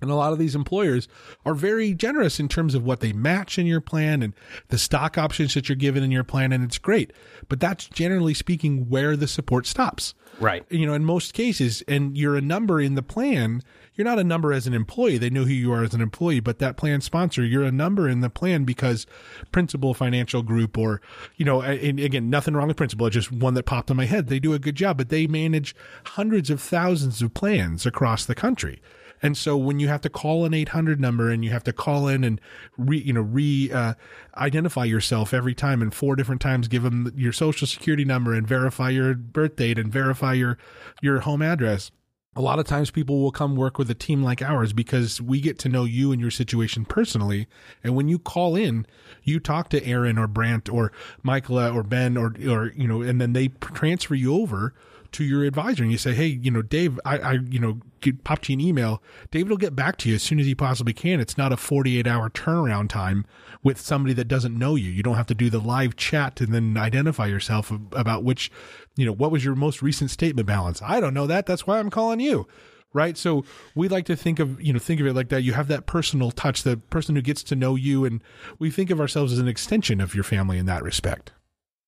[0.00, 1.08] and a lot of these employers
[1.44, 4.34] are very generous in terms of what they match in your plan and
[4.68, 6.52] the stock options that you're given in your plan.
[6.52, 7.12] And it's great.
[7.48, 10.14] But that's generally speaking where the support stops.
[10.38, 10.64] Right.
[10.70, 13.62] You know, in most cases, and you're a number in the plan,
[14.00, 15.18] you're not a number as an employee.
[15.18, 18.08] They know who you are as an employee, but that plan sponsor, you're a number
[18.08, 19.06] in the plan because
[19.52, 21.02] Principal Financial Group or,
[21.36, 24.28] you know, and again, nothing wrong with Principal, just one that popped in my head.
[24.28, 28.34] They do a good job, but they manage hundreds of thousands of plans across the
[28.34, 28.80] country.
[29.22, 32.08] And so when you have to call an 800 number and you have to call
[32.08, 32.40] in and
[32.78, 33.92] re, you know, re, uh,
[34.38, 38.48] identify yourself every time and four different times, give them your social security number and
[38.48, 40.56] verify your birth date and verify your,
[41.02, 41.90] your home address.
[42.36, 45.40] A lot of times people will come work with a team like ours because we
[45.40, 47.48] get to know you and your situation personally.
[47.82, 48.86] And when you call in,
[49.24, 50.92] you talk to Aaron or Brant or
[51.24, 54.74] Michaela or Ben or, or, you know, and then they transfer you over
[55.12, 58.24] to your advisor and you say, Hey, you know, Dave, I, I you know, get,
[58.24, 59.02] pop you an email.
[59.30, 61.20] David will get back to you as soon as he possibly can.
[61.20, 63.26] It's not a 48 hour turnaround time
[63.62, 64.90] with somebody that doesn't know you.
[64.90, 68.50] You don't have to do the live chat and then identify yourself about which,
[68.96, 70.80] you know, what was your most recent statement balance.
[70.82, 71.46] I don't know that.
[71.46, 72.46] That's why I'm calling you
[72.92, 73.44] right so
[73.74, 75.86] we like to think of you know think of it like that you have that
[75.86, 78.22] personal touch the person who gets to know you and
[78.58, 81.32] we think of ourselves as an extension of your family in that respect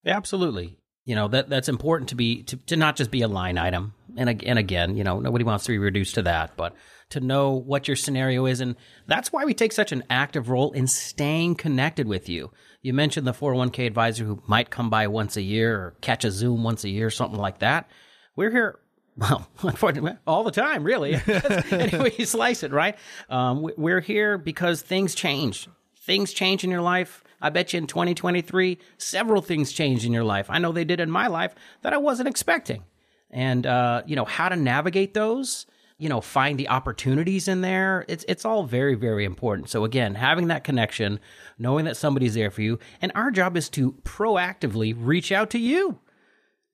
[0.06, 3.58] absolutely you know that that's important to be to, to not just be a line
[3.58, 6.74] item and and again you know nobody wants to be reduced to that but
[7.10, 10.72] to know what your scenario is and that's why we take such an active role
[10.72, 12.50] in staying connected with you
[12.82, 16.30] you mentioned the 401k advisor who might come by once a year or catch a
[16.30, 17.88] zoom once a year something like that
[18.36, 18.78] we're here
[19.16, 21.14] well, unfortunately, all the time, really.
[21.70, 22.96] anyway, you slice it, right?
[23.28, 25.68] Um, we're here because things change.
[25.98, 27.22] Things change in your life.
[27.42, 30.46] I bet you in 2023, several things changed in your life.
[30.48, 32.84] I know they did in my life that I wasn't expecting.
[33.30, 35.66] And, uh, you know, how to navigate those,
[35.98, 38.04] you know, find the opportunities in there.
[38.08, 39.68] It's, it's all very, very important.
[39.70, 41.18] So again, having that connection,
[41.58, 42.78] knowing that somebody's there for you.
[43.00, 45.98] And our job is to proactively reach out to you.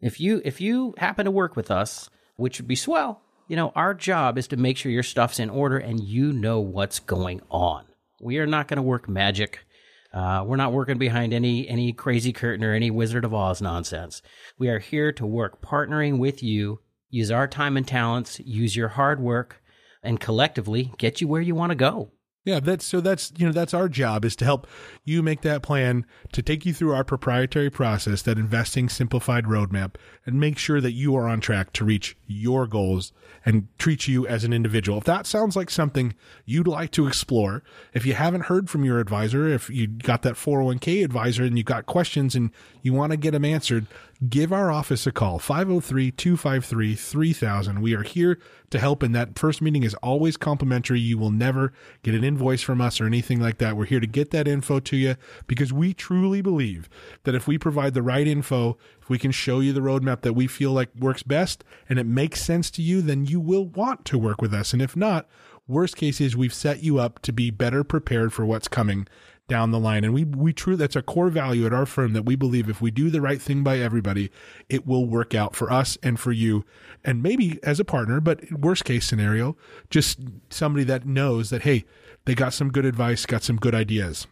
[0.00, 3.72] If you, if you happen to work with us, which would be swell, you know,
[3.74, 7.40] our job is to make sure your stuff's in order and you know what's going
[7.50, 7.84] on.
[8.20, 9.64] We are not going to work magic.
[10.12, 14.22] Uh, we're not working behind any any crazy curtain or any Wizard of Oz nonsense.
[14.58, 18.88] We are here to work partnering with you, use our time and talents, use your
[18.88, 19.62] hard work,
[20.02, 22.10] and collectively get you where you want to go.
[22.44, 24.66] Yeah, that's so that's you know that's our job is to help
[25.04, 29.96] you make that plan to take you through our proprietary process, that investing simplified roadmap,
[30.24, 33.12] and make sure that you are on track to reach your goals
[33.44, 34.98] and treat you as an individual.
[34.98, 36.14] If that sounds like something
[36.46, 40.34] you'd like to explore, if you haven't heard from your advisor, if you got that
[40.34, 42.50] 401k advisor and you got questions and
[42.82, 43.86] you want to get them answered,
[44.26, 47.80] give our office a call 503 253 3000.
[47.80, 48.38] We are here
[48.70, 50.98] to help, and that first meeting is always complimentary.
[50.98, 53.76] You will never get an invoice from us or anything like that.
[53.76, 55.14] We're here to get that info to you
[55.46, 56.88] because we truly believe
[57.24, 60.32] that if we provide the right info, if we can show you the roadmap that
[60.32, 64.04] we feel like works best and it makes sense to you, then you will want
[64.06, 64.72] to work with us.
[64.72, 65.28] And if not,
[65.68, 69.06] worst case is we've set you up to be better prepared for what's coming
[69.48, 70.04] down the line.
[70.04, 72.80] And we, we true, that's a core value at our firm that we believe if
[72.80, 74.30] we do the right thing by everybody,
[74.68, 76.64] it will work out for us and for you.
[77.04, 79.56] And maybe as a partner, but worst case scenario,
[79.90, 81.84] just somebody that knows that, hey,
[82.26, 84.26] they got some good advice, got some good ideas.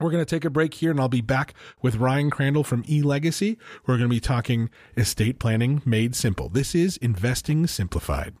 [0.00, 2.82] We're going to take a break here and I'll be back with Ryan Crandall from
[2.84, 3.56] eLegacy.
[3.86, 6.48] We're going to be talking estate planning made simple.
[6.48, 8.34] This is Investing Simplified.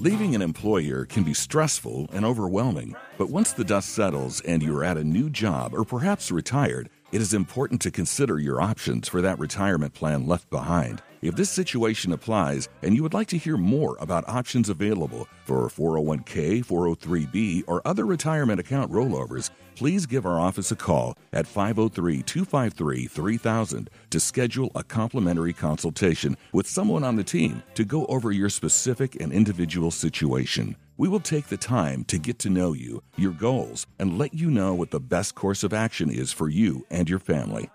[0.00, 4.82] Leaving an employer can be stressful and overwhelming, but once the dust settles and you're
[4.82, 9.20] at a new job or perhaps retired, it is important to consider your options for
[9.20, 11.02] that retirement plan left behind.
[11.20, 15.68] If this situation applies and you would like to hear more about options available for
[15.68, 22.20] 401k, 403b, or other retirement account rollovers, please give our office a call at 503
[22.20, 28.30] 253 3000 to schedule a complimentary consultation with someone on the team to go over
[28.30, 30.76] your specific and individual situation.
[30.98, 34.50] We will take the time to get to know you, your goals, and let you
[34.50, 37.70] know what the best course of action is for you and your family.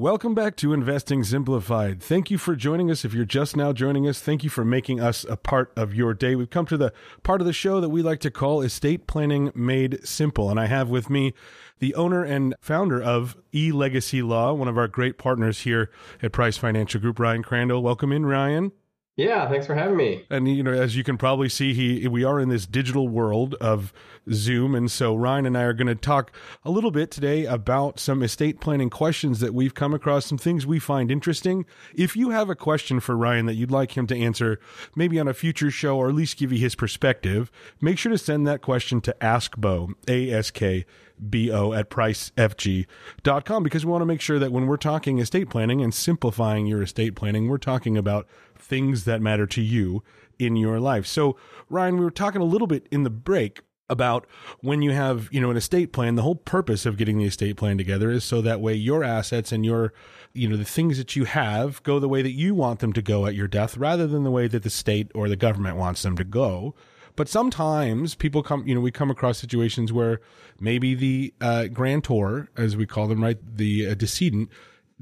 [0.00, 2.02] Welcome back to Investing Simplified.
[2.02, 3.04] Thank you for joining us.
[3.04, 6.14] If you're just now joining us, thank you for making us a part of your
[6.14, 6.34] day.
[6.34, 9.52] We've come to the part of the show that we like to call Estate Planning
[9.54, 10.48] Made Simple.
[10.48, 11.34] And I have with me
[11.80, 15.90] the owner and founder of E Legacy Law, one of our great partners here
[16.22, 17.82] at Price Financial Group, Ryan Crandall.
[17.82, 18.72] Welcome in, Ryan.
[19.20, 20.24] Yeah, thanks for having me.
[20.30, 23.54] And you know, as you can probably see, he we are in this digital world
[23.56, 23.92] of
[24.32, 26.32] Zoom, and so Ryan and I are going to talk
[26.64, 30.66] a little bit today about some estate planning questions that we've come across, some things
[30.66, 31.66] we find interesting.
[31.94, 34.58] If you have a question for Ryan that you'd like him to answer,
[34.96, 38.18] maybe on a future show, or at least give you his perspective, make sure to
[38.18, 40.86] send that question to AskBo, A S K
[41.20, 45.82] bo at pricefg.com because we want to make sure that when we're talking estate planning
[45.82, 48.26] and simplifying your estate planning, we're talking about
[48.60, 50.02] things that matter to you
[50.38, 51.06] in your life.
[51.06, 51.36] So,
[51.68, 54.26] Ryan, we were talking a little bit in the break about
[54.60, 57.56] when you have, you know, an estate plan, the whole purpose of getting the estate
[57.56, 59.92] plan together is so that way your assets and your,
[60.32, 63.02] you know, the things that you have go the way that you want them to
[63.02, 66.02] go at your death rather than the way that the state or the government wants
[66.02, 66.74] them to go.
[67.16, 70.20] But sometimes people come, you know, we come across situations where
[70.60, 74.48] maybe the uh, grantor, as we call them, right, the uh, decedent,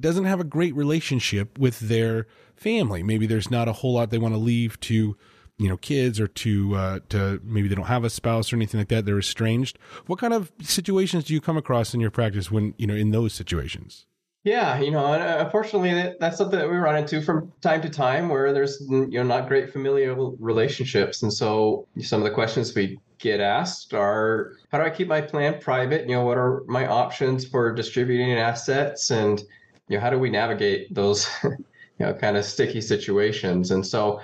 [0.01, 2.27] doesn't have a great relationship with their
[2.59, 3.03] family.
[3.03, 5.16] Maybe there's not a whole lot they want to leave to,
[5.59, 8.81] you know, kids or to uh, to maybe they don't have a spouse or anything
[8.81, 9.05] like that.
[9.07, 9.79] They're estranged.
[10.07, 13.11] What kind of situations do you come across in your practice when you know in
[13.11, 14.07] those situations?
[14.44, 18.29] Yeah, you know, uh, unfortunately, that's something that we run into from time to time
[18.29, 22.99] where there's you know not great familial relationships, and so some of the questions we
[23.18, 26.09] get asked are, how do I keep my plan private?
[26.09, 29.42] You know, what are my options for distributing assets, and
[29.88, 31.29] you know, how do we navigate those
[31.99, 33.71] you know kind of sticky situations?
[33.71, 34.21] And so,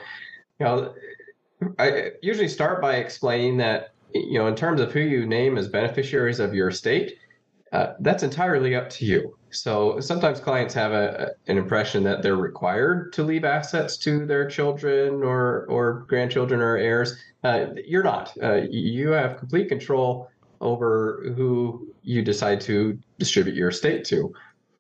[0.59, 0.95] you know,
[1.79, 5.69] I usually start by explaining that you know in terms of who you name as
[5.69, 7.19] beneficiaries of your estate,
[7.73, 9.37] uh, that's entirely up to you.
[9.51, 14.49] So sometimes clients have a, an impression that they're required to leave assets to their
[14.49, 17.17] children or or grandchildren or heirs.
[17.43, 18.33] Uh, you're not.
[18.43, 24.33] Uh, you have complete control over who you decide to distribute your estate to.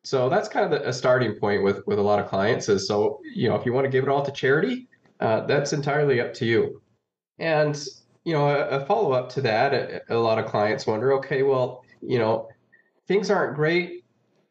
[0.04, 2.68] So that's kind of a starting point with with a lot of clients.
[2.68, 4.86] Is so you know if you want to give it all to charity,
[5.20, 6.80] uh, that's entirely up to you.
[7.38, 7.76] And
[8.24, 11.42] you know a, a follow up to that, a, a lot of clients wonder, okay,
[11.42, 12.48] well you know
[13.06, 14.04] things aren't great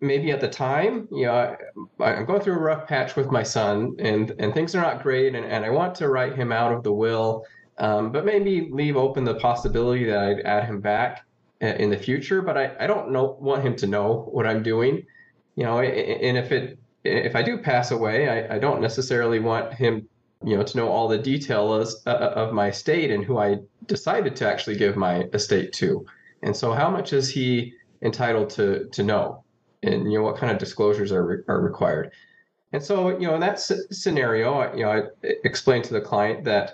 [0.03, 1.55] maybe at the time, you know,
[1.99, 5.01] I, am going through a rough patch with my son, and and things are not
[5.01, 7.45] great, and, and I want to write him out of the will,
[7.77, 11.25] um, but maybe leave open the possibility that I'd add him back
[11.61, 12.41] uh, in the future.
[12.41, 15.05] But I, I don't know want him to know what I'm doing,
[15.55, 19.73] you know, and if it if I do pass away, I, I don't necessarily want
[19.73, 20.07] him,
[20.43, 24.35] you know, to know all the details uh, of my estate and who I decided
[24.37, 26.05] to actually give my estate to,
[26.41, 29.43] and so how much is he entitled to to know?
[29.83, 32.11] and you know what kind of disclosures are re- are required.
[32.71, 36.73] And so, you know, in that scenario, you know, I explained to the client that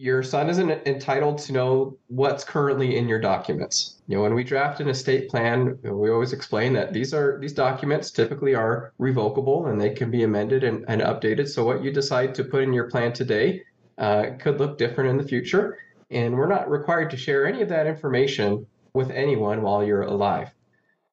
[0.00, 4.00] your son isn't entitled to know what's currently in your documents.
[4.06, 7.52] You know, when we draft an estate plan, we always explain that these are these
[7.52, 11.48] documents typically are revocable and they can be amended and, and updated.
[11.48, 13.62] So what you decide to put in your plan today
[13.98, 15.76] uh, could look different in the future.
[16.10, 20.48] And we're not required to share any of that information with anyone while you're alive.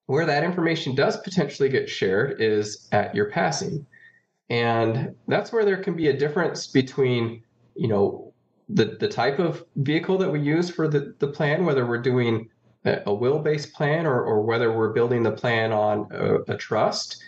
[0.05, 3.85] Where that information does potentially get shared is at your passing.
[4.49, 7.43] And that's where there can be a difference between,
[7.75, 8.26] you know,
[8.69, 12.49] the, the type of vehicle that we use for the, the plan, whether we're doing
[12.85, 16.57] a, a will based plan or, or whether we're building the plan on a, a
[16.57, 17.23] trust.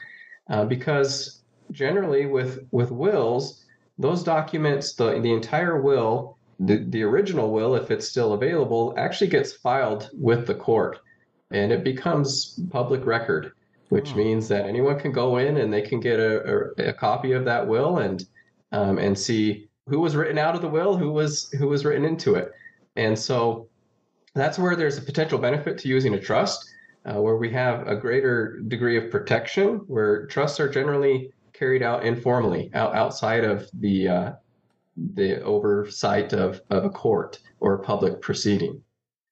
[0.49, 1.41] Uh, because
[1.71, 3.65] generally with, with wills,
[3.97, 9.29] those documents, the, the entire will, the, the original will, if it's still available, actually
[9.29, 10.99] gets filed with the court
[11.51, 13.53] and it becomes public record,
[13.89, 14.15] which oh.
[14.15, 17.45] means that anyone can go in and they can get a, a, a copy of
[17.45, 18.25] that will and
[18.71, 22.05] um, and see who was written out of the will, who was who was written
[22.05, 22.51] into it.
[22.95, 23.67] And so
[24.33, 26.69] that's where there's a potential benefit to using a trust,
[27.05, 32.05] uh, where we have a greater degree of protection, where trusts are generally carried out
[32.05, 34.31] informally, out, outside of the uh,
[35.15, 38.81] the oversight of, of a court or a public proceeding.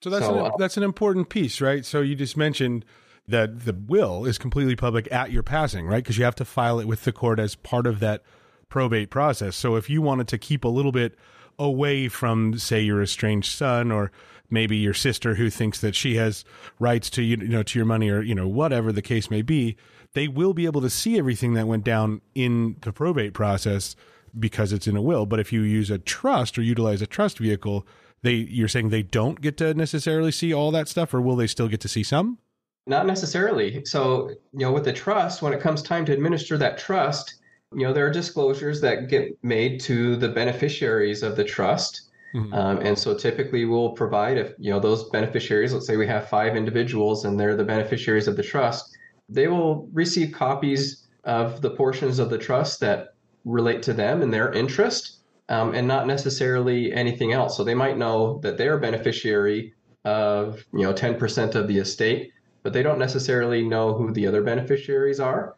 [0.01, 1.85] So that's so, an, uh, that's an important piece, right?
[1.85, 2.85] So you just mentioned
[3.27, 6.03] that the will is completely public at your passing, right?
[6.03, 8.23] Because you have to file it with the court as part of that
[8.69, 9.55] probate process.
[9.55, 11.17] So if you wanted to keep a little bit
[11.59, 14.11] away from, say, your estranged son or
[14.49, 16.45] maybe your sister who thinks that she has
[16.79, 19.75] rights to you, know, to your money or you know whatever the case may be,
[20.13, 23.95] they will be able to see everything that went down in the probate process
[24.37, 25.25] because it's in a will.
[25.25, 27.85] But if you use a trust or utilize a trust vehicle,
[28.21, 31.47] they you're saying they don't get to necessarily see all that stuff, or will they
[31.47, 32.37] still get to see some?
[32.85, 33.83] Not necessarily.
[33.83, 37.35] So, you know, with the trust, when it comes time to administer that trust,
[37.73, 42.09] you know, there are disclosures that get made to the beneficiaries of the trust.
[42.33, 42.53] Mm-hmm.
[42.53, 46.29] Um, and so typically we'll provide if, you know, those beneficiaries, let's say we have
[46.29, 48.97] five individuals and they're the beneficiaries of the trust,
[49.29, 54.33] they will receive copies of the portions of the trust that relate to them and
[54.33, 55.17] their interest
[55.49, 57.57] um, and not necessarily anything else.
[57.57, 59.73] So they might know that they're a beneficiary
[60.05, 62.31] of, you know, 10% of the estate,
[62.63, 65.56] but they don't necessarily know who the other beneficiaries are.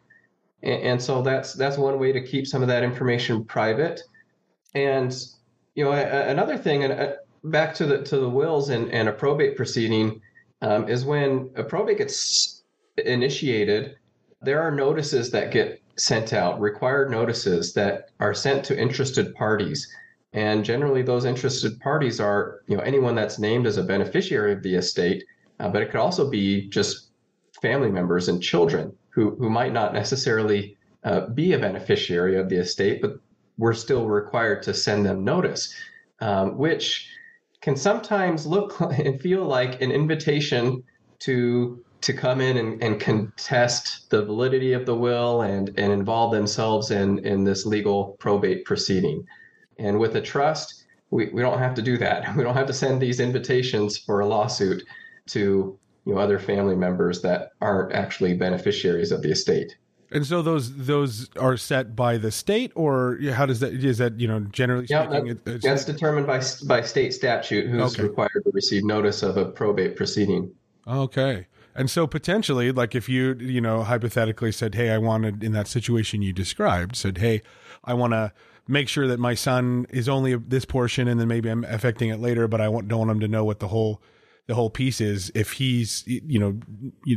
[0.62, 4.02] And, and so that's that's one way to keep some of that information private.
[4.74, 5.16] And
[5.74, 7.12] you know, another thing, and uh,
[7.44, 10.20] back to the to the wills and, and a probate proceeding,
[10.62, 12.62] um, is when a probate gets
[12.98, 13.96] initiated,
[14.42, 19.88] there are notices that get sent out, required notices that are sent to interested parties.
[20.32, 24.62] And generally, those interested parties are, you know, anyone that's named as a beneficiary of
[24.62, 25.24] the estate,
[25.58, 27.08] uh, but it could also be just
[27.60, 32.56] family members and children who, who might not necessarily uh, be a beneficiary of the
[32.56, 33.18] estate, but
[33.58, 35.74] we're still required to send them notice,
[36.20, 37.08] um, which
[37.60, 40.82] can sometimes look and feel like an invitation
[41.20, 46.32] to to come in and, and contest the validity of the will and, and involve
[46.32, 49.22] themselves in, in this legal probate proceeding.
[49.78, 52.34] And with a trust, we, we don't have to do that.
[52.36, 54.82] We don't have to send these invitations for a lawsuit
[55.28, 55.78] to
[56.10, 59.76] you know other family members that aren't actually beneficiaries of the estate.
[60.10, 64.18] And so those those are set by the state, or how does that is that
[64.18, 65.40] you know generally yeah, speaking?
[65.44, 68.02] That, that's determined by by state statute who's okay.
[68.02, 70.52] required to receive notice of a probate proceeding.
[70.84, 71.46] Okay,
[71.76, 75.68] and so potentially, like if you you know hypothetically said, "Hey, I wanted in that
[75.68, 77.42] situation you described," said, "Hey,
[77.84, 78.32] I want to."
[78.68, 82.20] make sure that my son is only this portion and then maybe I'm affecting it
[82.20, 84.00] later, but I don't want him to know what the whole
[84.50, 86.58] the whole piece is if he's you know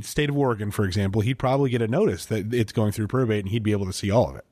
[0.03, 3.39] state of Oregon for example he'd probably get a notice that it's going through probate
[3.39, 4.45] and he'd be able to see all of it.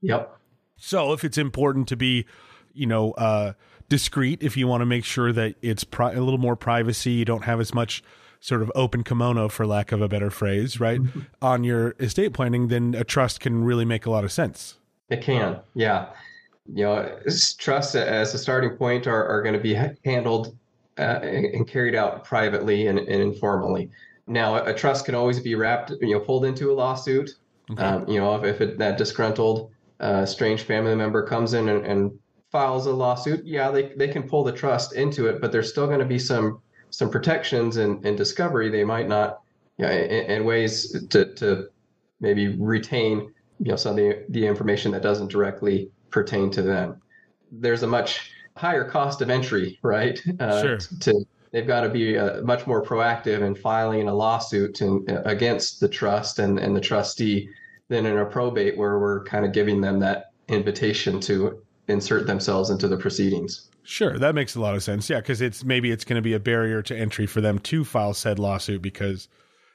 [0.00, 0.34] Yep.
[0.78, 2.24] So if it's important to be
[2.72, 3.52] you know uh
[3.90, 7.26] discreet if you want to make sure that it's pri- a little more privacy you
[7.26, 8.02] don't have as much
[8.40, 11.20] sort of open kimono for lack of a better phrase right mm-hmm.
[11.42, 14.78] on your estate planning then a trust can really make a lot of sense.
[15.10, 16.08] It can yeah.
[16.72, 17.18] You know
[17.58, 19.74] trusts as a starting point are, are going to be
[20.06, 20.56] handled
[20.98, 23.90] uh, and carried out privately and, and, informally.
[24.26, 27.30] Now, a trust can always be wrapped, you know, pulled into a lawsuit.
[27.70, 27.82] Okay.
[27.82, 29.70] Um, you know, if, if it, that disgruntled,
[30.00, 32.18] uh, strange family member comes in and, and,
[32.50, 35.88] files a lawsuit, yeah, they, they can pull the trust into it, but there's still
[35.88, 38.70] going to be some some protections and, and discovery.
[38.70, 39.40] They might not,
[39.76, 41.66] you know, in, in ways to, to
[42.20, 47.02] maybe retain, you know, some of the, the information that doesn't directly pertain to them.
[47.50, 50.20] There's a much higher cost of entry, right?
[50.40, 50.78] Uh, sure.
[50.78, 55.22] To they've got to be uh, much more proactive in filing a lawsuit in, uh,
[55.24, 57.48] against the trust and, and the trustee
[57.88, 62.70] than in a probate where we're kind of giving them that invitation to insert themselves
[62.70, 63.70] into the proceedings.
[63.84, 65.08] Sure, that makes a lot of sense.
[65.08, 67.84] Yeah, because it's maybe it's going to be a barrier to entry for them to
[67.84, 69.28] file said lawsuit because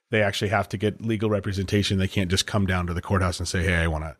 [0.09, 1.97] they actually have to get legal representation.
[1.97, 4.17] They can't just come down to the courthouse and say, "Hey, I want to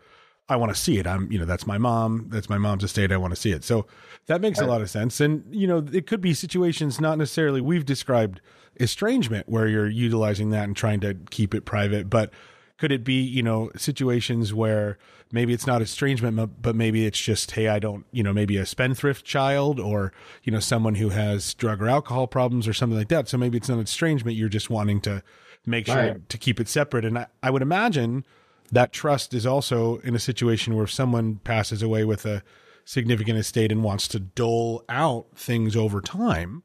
[0.50, 1.06] I want to see it.
[1.06, 2.26] I'm, you know, that's my mom.
[2.30, 3.12] That's my mom's estate.
[3.12, 3.64] I want to see it.
[3.64, 3.86] So
[4.26, 5.22] that makes a lot of sense.
[5.22, 8.42] And, you know, it could be situations not necessarily we've described
[8.80, 12.32] estrangement where you're utilizing that and trying to keep it private, but
[12.78, 14.98] could it be, you know, situations where
[15.32, 18.66] maybe it's not estrangement, but maybe it's just, hey, I don't, you know, maybe a
[18.66, 23.10] spendthrift child or, you know, someone who has drug or alcohol problems or something like
[23.10, 23.28] that.
[23.28, 24.38] So maybe it's not estrangement.
[24.38, 25.22] You're just wanting to
[25.66, 26.30] make sure right.
[26.30, 27.06] to keep it separate.
[27.06, 28.26] And I, I would imagine
[28.72, 32.44] that trust is also in a situation where if someone passes away with a
[32.86, 36.64] significant estate and wants to dole out things over time,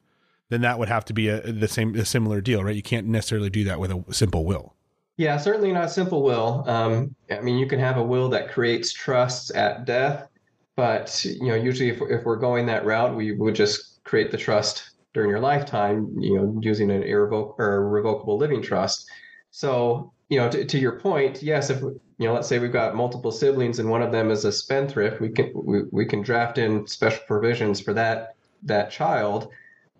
[0.49, 2.77] then that would have to be a the same a similar deal, right?
[2.77, 4.75] You can't necessarily do that with a simple will.
[5.17, 6.65] Yeah, certainly not simple will.
[6.67, 10.29] Um, I mean, you can have a will that creates trusts at death,
[10.77, 14.37] but you know, usually if, if we're going that route, we would just create the
[14.37, 19.09] trust during your lifetime, you know, using an irrevocable or revocable living trust.
[19.51, 22.97] So, you know, to, to your point, yes, if you know, let's say we've got
[22.97, 26.59] multiple siblings and one of them is a spendthrift, we can we, we can draft
[26.59, 29.49] in special provisions for that that child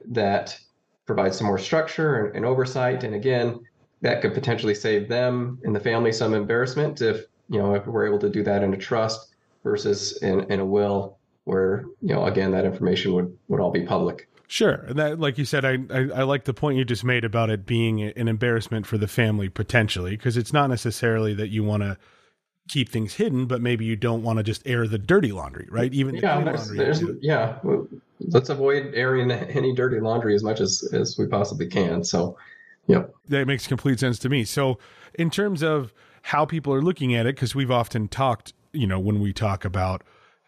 [0.07, 0.59] that
[1.07, 3.05] provides some more structure and, and oversight.
[3.05, 3.61] And again,
[4.01, 8.07] that could potentially save them and the family some embarrassment if you know if we're
[8.07, 12.25] able to do that in a trust versus in, in a will where you know
[12.25, 15.79] again that information would would all be public Sure, and that, like you said, I,
[15.91, 19.09] I, I like the point you just made about it being an embarrassment for the
[19.09, 21.99] family potentially, because it's not necessarily that you want to
[22.69, 25.93] keep things hidden, but maybe you don't want to just air the dirty laundry, right?
[25.93, 27.59] Even yeah, the there's, there's, yeah.
[28.29, 32.05] Let's avoid airing any dirty laundry as much as as we possibly can.
[32.05, 32.39] So,
[32.87, 34.45] yeah, that makes complete sense to me.
[34.45, 34.79] So,
[35.15, 35.93] in terms of
[36.23, 39.65] how people are looking at it, because we've often talked, you know, when we talk
[39.65, 40.03] about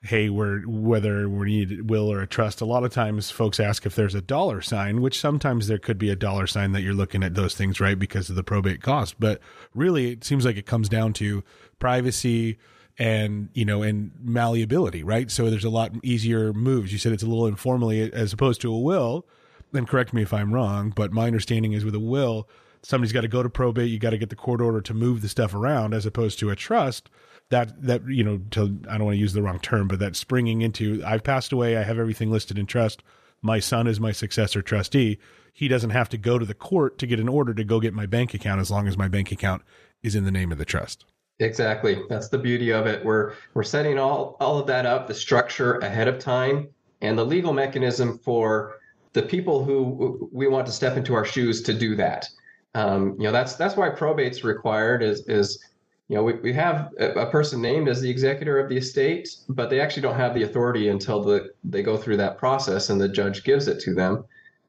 [0.07, 2.61] hey, we're whether we need will or a trust.
[2.61, 5.99] A lot of times, folks ask if there's a dollar sign, which sometimes there could
[5.99, 8.83] be a dollar sign that you're looking at those things right because of the probate
[8.83, 9.19] cost.
[9.19, 9.41] But
[9.75, 11.43] really, it seems like it comes down to
[11.79, 12.59] privacy
[12.99, 15.31] and you know and malleability, right?
[15.31, 16.93] So there's a lot easier moves.
[16.93, 19.27] You said it's a little informally as opposed to a will.
[19.73, 22.49] And correct me if I'm wrong, but my understanding is with a will,
[22.83, 23.91] somebody's got to go to probate.
[23.91, 26.51] You got to get the court order to move the stuff around, as opposed to
[26.51, 27.11] a trust
[27.51, 30.17] that that you know to I don't want to use the wrong term, but that
[30.17, 33.03] springing into I've passed away, I have everything listed in trust.
[33.43, 35.19] My son is my successor trustee.
[35.53, 37.95] He doesn't have to go to the court to get an order to go get
[37.95, 39.63] my bank account as long as my bank account
[40.03, 41.05] is in the name of the trust.
[41.39, 42.03] Exactly.
[42.09, 43.05] That's the beauty of it.
[43.05, 46.69] We're we're setting all all of that up, the structure ahead of time,
[47.03, 48.79] and the legal mechanism for
[49.13, 52.29] the people who we want to step into our shoes to do that.
[52.75, 55.63] Um, you know, that's that's why probate's required is is
[56.09, 59.71] you know, we, we have a, person named as the executor of the estate, but
[59.71, 63.09] they actually don't have the authority until the, they go through that process and the
[63.09, 64.25] judge gives it to them.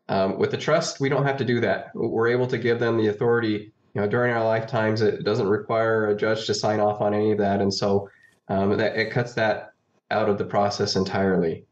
[0.10, 1.92] Um, with the trust, we don't have to do that.
[1.94, 5.02] We're able to give them the authority, you know, during our lifetimes.
[5.02, 8.10] It doesn't require a judge to sign off on any of that, and so
[8.48, 9.74] um, that it cuts that
[10.10, 11.66] out of the process entirely.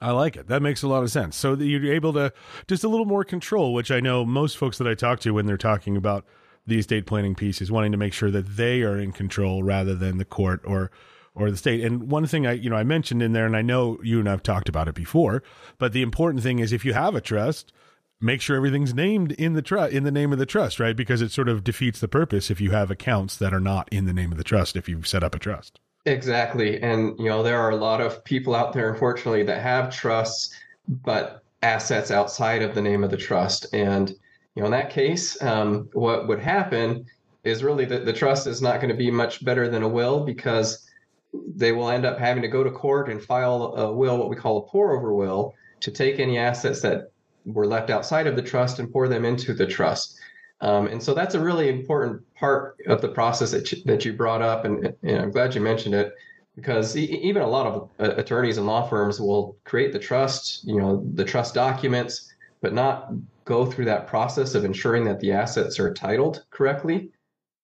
[0.00, 0.48] I like it.
[0.48, 1.36] That makes a lot of sense.
[1.36, 2.32] So that you're able to
[2.66, 5.46] just a little more control, which I know most folks that I talk to when
[5.46, 6.24] they're talking about
[6.66, 9.94] the estate planning piece is wanting to make sure that they are in control rather
[9.94, 10.90] than the court or
[11.34, 11.82] or the state.
[11.82, 14.28] And one thing I you know I mentioned in there, and I know you and
[14.28, 15.42] I've talked about it before,
[15.78, 17.72] but the important thing is if you have a trust,
[18.20, 20.96] make sure everything's named in the trust in the name of the trust, right?
[20.96, 24.06] Because it sort of defeats the purpose if you have accounts that are not in
[24.06, 25.80] the name of the trust if you've set up a trust.
[26.04, 26.80] Exactly.
[26.82, 30.56] And you know, there are a lot of people out there unfortunately that have trusts
[30.88, 34.14] but assets outside of the name of the trust and
[34.54, 37.06] you know, in that case, um, what would happen
[37.44, 40.24] is really that the trust is not going to be much better than a will
[40.24, 40.88] because
[41.32, 44.36] they will end up having to go to court and file a will, what we
[44.36, 47.10] call a pour over will, to take any assets that
[47.44, 50.18] were left outside of the trust and pour them into the trust.
[50.60, 54.12] Um, and so that's a really important part of the process that you, that you
[54.12, 56.14] brought up, and, and I'm glad you mentioned it
[56.54, 60.64] because e- even a lot of uh, attorneys and law firms will create the trust,
[60.64, 62.31] you know, the trust documents,
[62.62, 63.12] but not
[63.44, 67.10] go through that process of ensuring that the assets are titled correctly.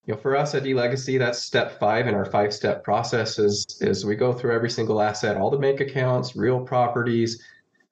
[0.04, 4.04] You know, for us at eLegacy, that's step five in our five-step process is, is
[4.04, 7.42] we go through every single asset, all the bank accounts, real properties,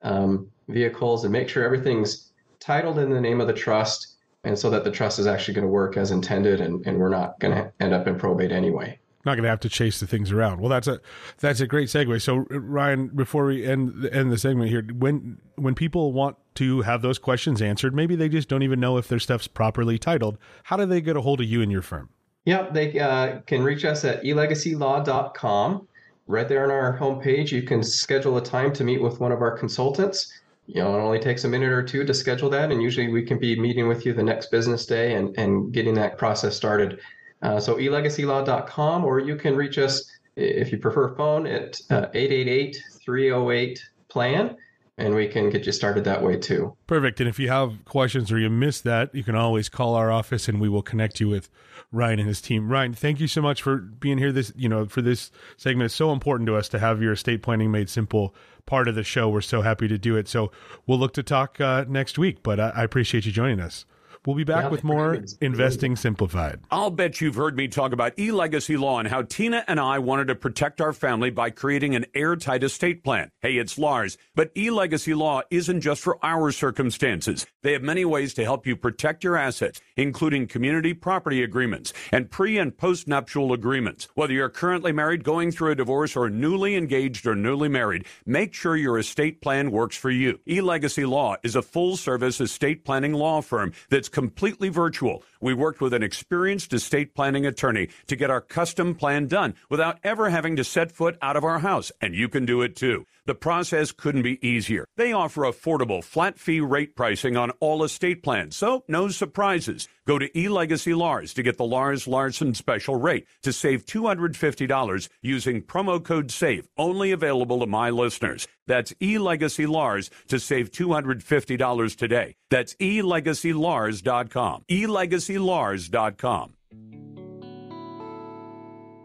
[0.01, 4.69] um, vehicles, and make sure everything's titled in the name of the trust and so
[4.69, 7.53] that the trust is actually going to work as intended and, and we're not going
[7.53, 10.59] to end up in probate anyway not going to have to chase the things around.
[10.59, 10.99] Well, that's a
[11.37, 12.19] that's a great segue.
[12.21, 17.03] So, Ryan, before we end end the segment here, when when people want to have
[17.03, 20.39] those questions answered, maybe they just don't even know if their stuff's properly titled.
[20.63, 22.09] How do they get a hold of you and your firm?
[22.45, 25.87] Yep, they uh, can reach us at elegacylaw.com.
[26.27, 29.41] Right there on our homepage, you can schedule a time to meet with one of
[29.41, 30.33] our consultants.
[30.65, 33.23] You know, it only takes a minute or two to schedule that, and usually we
[33.23, 36.99] can be meeting with you the next business day and, and getting that process started.
[37.41, 42.77] Uh, so elegacylaw.com, or you can reach us if you prefer phone at uh, 888
[43.03, 44.55] 308 plan
[44.99, 46.75] and we can get you started that way too.
[46.87, 47.19] Perfect.
[47.19, 50.47] And if you have questions or you missed that, you can always call our office
[50.47, 51.49] and we will connect you with
[51.91, 52.69] Ryan and his team.
[52.69, 55.85] Ryan, thank you so much for being here this, you know, for this segment.
[55.85, 58.33] It's so important to us to have your estate planning made simple
[58.65, 59.29] part of the show.
[59.29, 60.27] We're so happy to do it.
[60.27, 60.51] So
[60.87, 63.85] we'll look to talk uh, next week, but I, I appreciate you joining us.
[64.27, 65.23] We'll be back Yeah, with more.
[65.39, 66.59] Investing Simplified.
[66.69, 70.27] I'll bet you've heard me talk about e-legacy law and how Tina and I wanted
[70.27, 73.31] to protect our family by creating an airtight estate plan.
[73.41, 77.45] Hey, it's Lars, but e-legacy law isn't just for our circumstances.
[77.63, 82.29] They have many ways to help you protect your assets, including community property agreements and
[82.29, 84.09] pre and post nuptial agreements.
[84.15, 88.53] Whether you're currently married, going through a divorce, or newly engaged or newly married, make
[88.53, 90.41] sure your estate plan works for you.
[90.45, 95.21] E-legacy law is a full service estate planning law firm that's completely virtual.
[95.39, 99.99] We worked with an experienced estate planning attorney to get our custom plan done without
[100.03, 103.05] ever having to set foot out of our house, and you can do it too.
[103.27, 104.85] The process couldn't be easier.
[104.95, 109.89] They offer affordable, flat fee rate pricing on all estate plans, so no surprises.
[110.07, 115.61] Go to eLegacy Lars to get the Lars Larson special rate to save $250 using
[115.61, 118.47] promo code SAVE, only available to my listeners.
[118.65, 122.35] That's eLegacy Lars to save $250 today.
[122.49, 124.63] That's eLegacyLars.com.
[124.71, 126.56] eLegacyLars.com.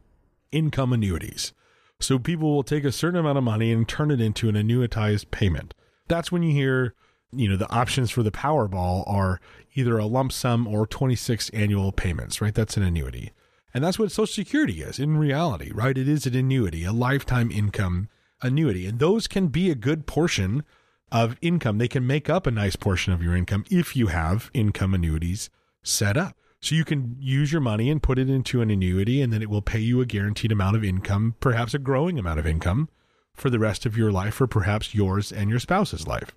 [0.51, 1.53] income annuities.
[1.99, 5.31] So people will take a certain amount of money and turn it into an annuitized
[5.31, 5.73] payment.
[6.07, 6.93] That's when you hear,
[7.31, 9.39] you know, the options for the Powerball are
[9.73, 12.53] either a lump sum or 26 annual payments, right?
[12.53, 13.31] That's an annuity.
[13.73, 15.97] And that's what Social Security is in reality, right?
[15.97, 18.09] It is an annuity, a lifetime income
[18.41, 18.85] annuity.
[18.85, 20.63] And those can be a good portion
[21.11, 21.77] of income.
[21.77, 25.49] They can make up a nice portion of your income if you have income annuities
[25.83, 26.37] set up.
[26.65, 29.51] So you can use your money and put it into an annuity, and then it
[29.51, 32.89] will pay you a guaranteed amount of income, perhaps a growing amount of income
[33.35, 36.31] for the rest of your life, or perhaps yours and your spouse's life.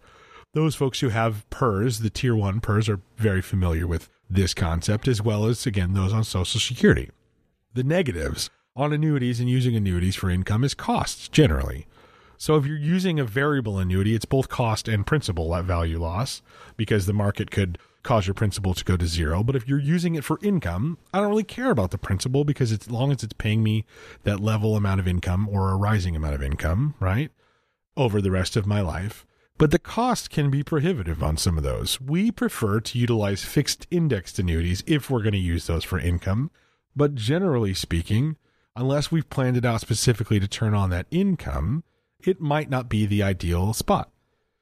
[0.53, 5.09] Those folks who have PERS, the tier one PERS, are very familiar with this concept,
[5.09, 7.09] as well as, again, those on Social Security.
[7.73, 11.87] The negatives on annuities and using annuities for income is costs generally.
[12.37, 16.43] So if you're using a variable annuity, it's both cost and principal at value loss
[16.77, 19.43] because the market could cause your principal to go to zero.
[19.43, 22.73] But if you're using it for income, I don't really care about the principal because
[22.73, 23.85] as long as it's paying me
[24.25, 27.31] that level amount of income or a rising amount of income, right,
[27.97, 29.27] over the rest of my life.
[29.59, 32.01] But the cost can be prohibitive on some of those.
[32.01, 36.53] We prefer to utilize fixed indexed annuities if we're going to use those for income.
[36.95, 38.37] But generally speaking,
[38.77, 41.83] unless we've planned it out specifically to turn on that income,
[42.21, 44.11] it might not be the ideal spot.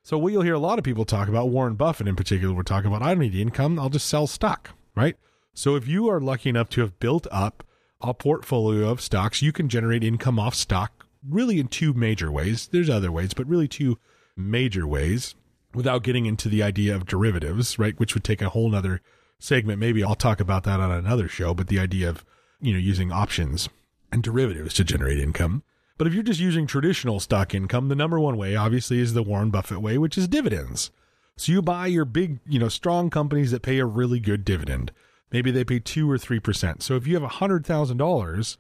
[0.07, 2.63] So what you'll hear a lot of people talk about, Warren Buffett in particular, we're
[2.63, 5.17] talking about, I don't need income, I'll just sell stock, right?
[5.53, 7.65] So if you are lucky enough to have built up
[8.01, 12.69] a portfolio of stocks, you can generate income off stock really in two major ways.
[12.69, 13.99] There's other ways, but really two
[14.37, 15.35] major ways
[15.75, 17.99] without getting into the idea of derivatives, right?
[17.99, 19.03] Which would take a whole nother
[19.41, 19.81] segment.
[19.81, 22.25] Maybe I'll talk about that on another show, but the idea of,
[22.61, 23.69] you know, using options
[24.13, 25.65] and derivatives to generate income.
[25.99, 29.23] But if you're just using traditional stock income, the number one way obviously is the
[29.23, 30.91] Warren Buffett way, which is dividends.
[31.37, 34.93] So you buy your big, you know, strong companies that pay a really good dividend.
[35.33, 36.83] Maybe they pay two or three percent.
[36.83, 38.59] So if you have a hundred thousand dollars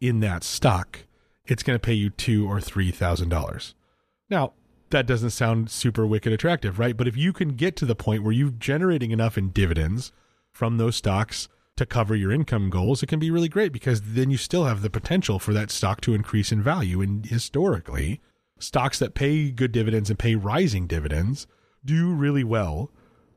[0.00, 1.00] in that stock,
[1.46, 3.74] it's going to pay you two or three thousand dollars.
[4.28, 4.52] Now,
[4.90, 6.96] that doesn't sound super wicked attractive, right?
[6.96, 10.12] But if you can get to the point where you're generating enough in dividends
[10.50, 11.48] from those stocks
[11.78, 14.82] to cover your income goals, it can be really great because then you still have
[14.82, 17.00] the potential for that stock to increase in value.
[17.00, 18.20] And historically,
[18.58, 21.46] stocks that pay good dividends and pay rising dividends
[21.84, 22.90] do really well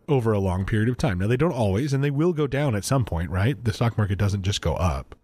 [0.08, 1.20] over a long period of time.
[1.20, 3.64] Now, they don't always, and they will go down at some point, right?
[3.64, 5.16] The stock market doesn't just go up.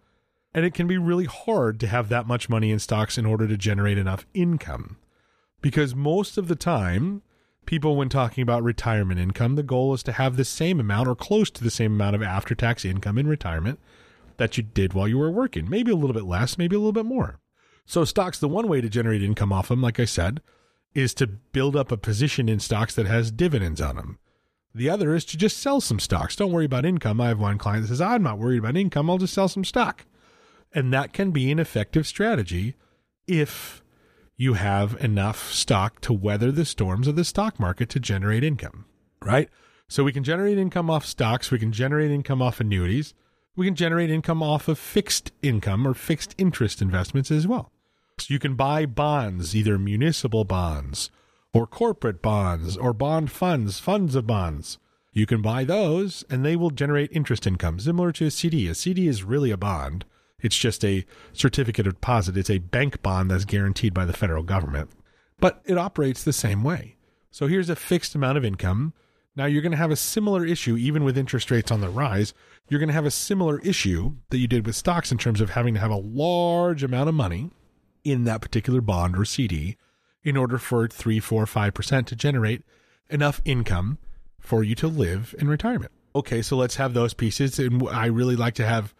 [0.54, 3.46] And it can be really hard to have that much money in stocks in order
[3.46, 4.96] to generate enough income.
[5.60, 7.22] Because most of the time,
[7.68, 11.14] people, when talking about retirement income, the goal is to have the same amount or
[11.14, 13.78] close to the same amount of after tax income in retirement
[14.38, 15.68] that you did while you were working.
[15.68, 17.38] Maybe a little bit less, maybe a little bit more.
[17.84, 20.40] So, stocks, the one way to generate income off them, like I said,
[20.94, 24.18] is to build up a position in stocks that has dividends on them.
[24.74, 26.36] The other is to just sell some stocks.
[26.36, 27.20] Don't worry about income.
[27.20, 29.10] I have one client that says, I'm not worried about income.
[29.10, 30.06] I'll just sell some stock.
[30.74, 32.76] And that can be an effective strategy
[33.26, 33.82] if
[34.40, 38.84] you have enough stock to weather the storms of the stock market to generate income,
[39.20, 39.50] right?
[39.88, 43.14] So we can generate income off stocks, we can generate income off annuities,
[43.56, 47.72] we can generate income off of fixed income or fixed interest investments as well.
[48.18, 51.10] So you can buy bonds, either municipal bonds
[51.52, 54.78] or corporate bonds or bond funds, funds of bonds.
[55.12, 58.68] You can buy those and they will generate interest income, similar to a CD.
[58.68, 60.04] A CD is really a bond.
[60.40, 62.36] It's just a certificate of deposit.
[62.36, 64.90] It's a bank bond that's guaranteed by the federal government,
[65.40, 66.96] but it operates the same way.
[67.30, 68.94] So here's a fixed amount of income.
[69.34, 72.34] Now you're going to have a similar issue, even with interest rates on the rise.
[72.68, 75.50] You're going to have a similar issue that you did with stocks in terms of
[75.50, 77.50] having to have a large amount of money
[78.04, 79.76] in that particular bond or CD
[80.24, 82.62] in order for three, four, five percent to generate
[83.10, 83.98] enough income
[84.40, 85.92] for you to live in retirement.
[86.14, 87.58] Okay, so let's have those pieces.
[87.58, 88.94] And I really like to have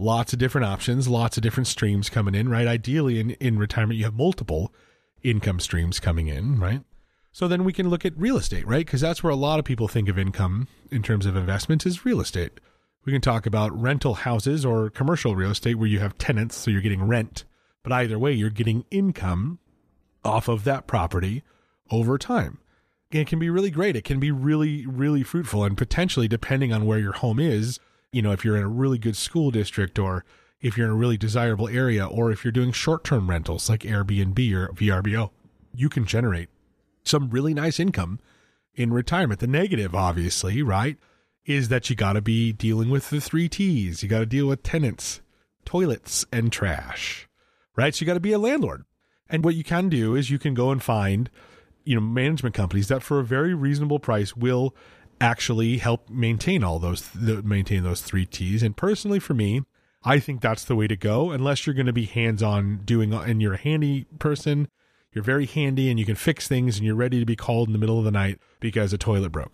[0.00, 2.66] lots of different options, lots of different streams coming in, right?
[2.66, 4.72] Ideally, in, in retirement, you have multiple
[5.22, 6.82] income streams coming in, right?
[7.32, 8.84] So then we can look at real estate, right?
[8.84, 12.04] Because that's where a lot of people think of income in terms of investments is
[12.04, 12.58] real estate.
[13.04, 16.70] We can talk about rental houses or commercial real estate where you have tenants, so
[16.70, 17.44] you're getting rent.
[17.82, 19.58] But either way, you're getting income
[20.24, 21.42] off of that property
[21.90, 22.58] over time.
[23.10, 23.96] And it can be really great.
[23.96, 27.80] It can be really, really fruitful and potentially, depending on where your home is,
[28.12, 30.24] you know, if you're in a really good school district or
[30.60, 33.80] if you're in a really desirable area or if you're doing short term rentals like
[33.80, 35.30] Airbnb or VRBO,
[35.74, 36.48] you can generate
[37.04, 38.18] some really nice income
[38.74, 39.40] in retirement.
[39.40, 40.96] The negative, obviously, right,
[41.44, 44.02] is that you got to be dealing with the three T's.
[44.02, 45.20] You got to deal with tenants,
[45.64, 47.28] toilets, and trash,
[47.76, 47.94] right?
[47.94, 48.84] So you got to be a landlord.
[49.28, 51.30] And what you can do is you can go and find,
[51.84, 54.74] you know, management companies that for a very reasonable price will
[55.20, 58.62] actually help maintain all those the, maintain those three T's.
[58.62, 59.62] And personally, for me,
[60.02, 61.30] I think that's the way to go.
[61.30, 64.68] Unless you're going to be hands on doing, and you're a handy person,
[65.12, 67.72] you're very handy, and you can fix things, and you're ready to be called in
[67.72, 69.52] the middle of the night because a toilet broke.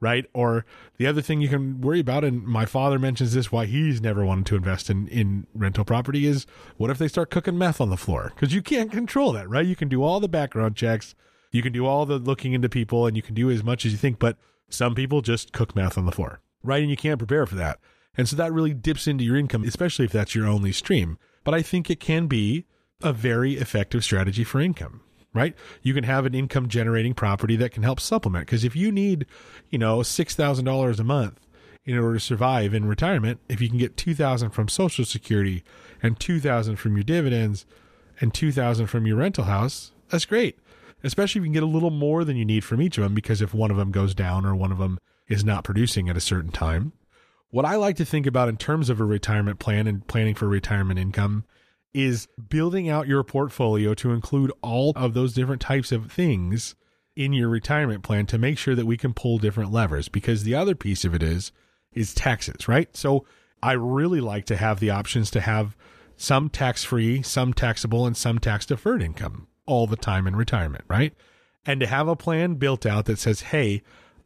[0.00, 0.26] Right.
[0.32, 0.64] Or
[0.96, 4.24] the other thing you can worry about, and my father mentions this why he's never
[4.24, 6.46] wanted to invest in, in rental property is
[6.76, 8.30] what if they start cooking meth on the floor?
[8.32, 9.66] Because you can't control that, right?
[9.66, 11.16] You can do all the background checks,
[11.50, 13.90] you can do all the looking into people, and you can do as much as
[13.90, 14.36] you think, but
[14.68, 16.82] some people just cook meth on the floor, right?
[16.82, 17.78] And you can't prepare for that.
[18.16, 21.18] And so that really dips into your income, especially if that's your only stream.
[21.44, 22.66] But I think it can be
[23.02, 25.02] a very effective strategy for income,
[25.32, 25.54] right?
[25.82, 28.46] You can have an income generating property that can help supplement.
[28.46, 29.26] Because if you need,
[29.70, 31.46] you know, $6,000 a month
[31.84, 35.62] in order to survive in retirement, if you can get 2000 from Social Security
[36.02, 37.64] and 2000 from your dividends
[38.20, 40.58] and 2000 from your rental house, that's great
[41.02, 43.14] especially if you can get a little more than you need from each of them
[43.14, 46.16] because if one of them goes down or one of them is not producing at
[46.16, 46.92] a certain time.
[47.50, 50.48] What I like to think about in terms of a retirement plan and planning for
[50.48, 51.44] retirement income
[51.94, 56.74] is building out your portfolio to include all of those different types of things
[57.16, 60.54] in your retirement plan to make sure that we can pull different levers because the
[60.54, 61.52] other piece of it is
[61.92, 62.94] is taxes, right?
[62.96, 63.24] So
[63.62, 65.74] I really like to have the options to have
[66.16, 70.84] some tax free, some taxable and some tax deferred income all the time in retirement,
[70.88, 71.14] right?
[71.64, 73.82] And to have a plan built out that says, hey,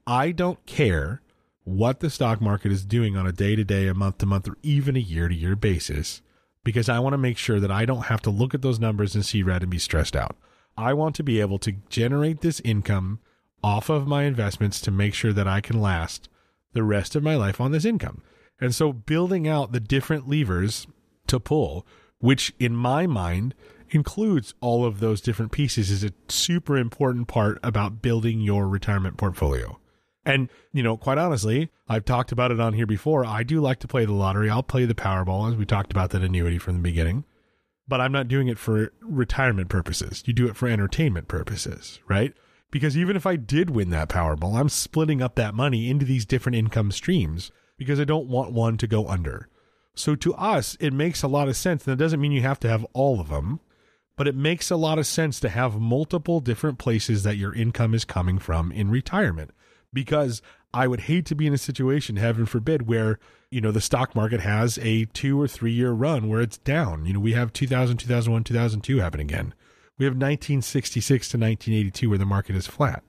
[0.07, 1.21] I don't care
[1.65, 4.49] what the stock market is doing on a day to day, a month to month,
[4.49, 6.23] or even a year to year basis,
[6.65, 9.15] because I want to make sure that I don't have to look at those numbers
[9.15, 10.37] and see red and be stressed out.
[10.77, 13.21] I want to be able to generate this income
[13.63, 16.29] off of my investments to make sure that I can last
[16.73, 18.23] the rest of my life on this income.
[18.61, 20.87] And so building out the different levers
[21.27, 21.87] to pull,
[22.19, 23.55] which in my mind
[23.95, 29.17] includes all of those different pieces is a super important part about building your retirement
[29.17, 29.79] portfolio.
[30.25, 33.25] And, you know, quite honestly, I've talked about it on here before.
[33.25, 34.49] I do like to play the lottery.
[34.49, 37.25] I'll play the Powerball, as we talked about that annuity from the beginning.
[37.89, 40.23] But I'm not doing it for retirement purposes.
[40.25, 42.33] You do it for entertainment purposes, right?
[42.71, 46.25] Because even if I did win that Powerball, I'm splitting up that money into these
[46.25, 49.49] different income streams because I don't want one to go under.
[49.95, 51.87] So to us, it makes a lot of sense.
[51.87, 53.61] And it doesn't mean you have to have all of them
[54.17, 57.95] but it makes a lot of sense to have multiple different places that your income
[57.95, 59.51] is coming from in retirement
[59.93, 60.43] because
[60.75, 63.19] I would hate to be in a situation, heaven forbid, where,
[63.51, 67.05] you know, the stock market has a two or three year run where it's down.
[67.05, 69.55] You know, we have 2000, 2001, 2002 happen again.
[69.99, 73.03] We have 1966 to 1982 where the market is flat.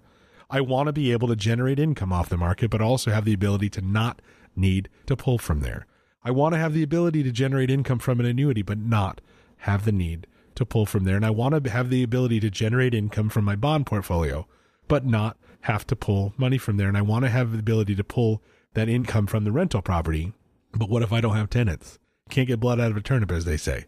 [0.50, 3.34] I want to be able to generate income off the market, but also have the
[3.34, 4.22] ability to not
[4.56, 5.88] need to pull from there.
[6.24, 9.22] I want to have the ability to generate income from an annuity, but not
[9.60, 11.16] have the need to pull from there.
[11.16, 14.48] And I want to have the ability to generate income from my bond portfolio,
[14.88, 16.88] but not have to pull money from there.
[16.88, 18.42] And I want to have the ability to pull
[18.74, 20.34] that income from the rental property.
[20.74, 22.00] But what if I don't have tenants?
[22.34, 23.86] can't get blood out of a turnip, as they say.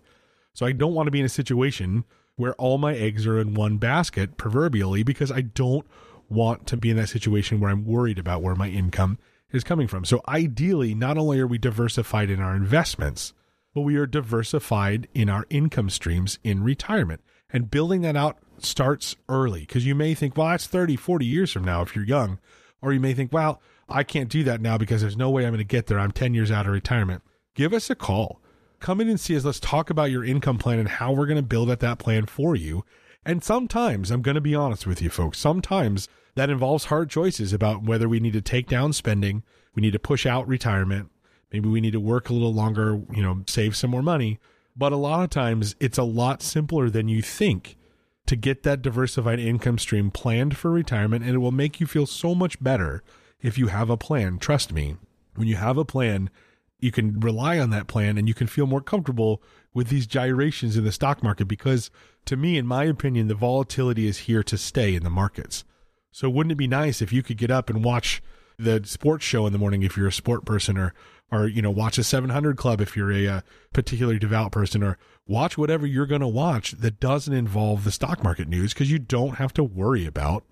[0.53, 2.05] So I don't want to be in a situation
[2.35, 5.85] where all my eggs are in one basket, proverbially, because I don't
[6.29, 9.19] want to be in that situation where I'm worried about where my income
[9.51, 10.05] is coming from.
[10.05, 13.33] So ideally, not only are we diversified in our investments,
[13.75, 17.21] but we are diversified in our income streams in retirement.
[17.51, 21.51] And building that out starts early because you may think, well, that's 30, 40 years
[21.51, 22.39] from now if you're young.
[22.81, 25.51] Or you may think, well, I can't do that now because there's no way I'm
[25.51, 25.99] going to get there.
[25.99, 27.21] I'm 10 years out of retirement.
[27.53, 28.41] Give us a call.
[28.79, 29.43] Come in and see us.
[29.43, 32.27] Let's talk about your income plan and how we're going to build at that plan
[32.27, 32.85] for you.
[33.25, 37.51] And sometimes, I'm going to be honest with you folks, sometimes that involves hard choices
[37.51, 41.09] about whether we need to take down spending, we need to push out retirement,
[41.55, 44.39] maybe we need to work a little longer, you know, save some more money.
[44.75, 47.77] But a lot of times it's a lot simpler than you think
[48.25, 51.23] to get that diversified income stream planned for retirement.
[51.23, 53.01] And it will make you feel so much better
[53.41, 54.37] if you have a plan.
[54.37, 54.97] Trust me,
[55.35, 56.29] when you have a plan,
[56.77, 59.41] you can rely on that plan and you can feel more comfortable
[59.73, 61.89] with these gyrations in the stock market because
[62.25, 65.63] to me in my opinion the volatility is here to stay in the markets
[66.11, 68.21] so wouldn't it be nice if you could get up and watch
[68.57, 70.93] the sports show in the morning if you're a sport person or
[71.31, 73.41] or you know watch a 700 club if you're a, a uh,
[73.73, 74.97] particularly devout person or
[75.27, 78.99] watch whatever you're going to watch that doesn't involve the stock market news because you
[78.99, 80.43] don't have to worry about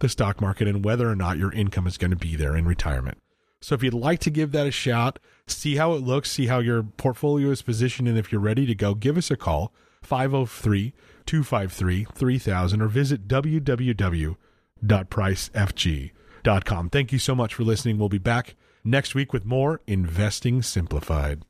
[0.00, 2.66] the stock market and whether or not your income is going to be there in
[2.66, 3.18] retirement.
[3.60, 6.60] So if you'd like to give that a shot, see how it looks, see how
[6.60, 10.92] your portfolio is positioned and if you're ready to go, give us a call 503
[11.26, 14.36] 253 3000 or visit www
[16.48, 16.90] www.pricefg.com.
[16.90, 17.98] Thank you so much for listening.
[17.98, 21.42] We'll be back next week with more Investing Simplified.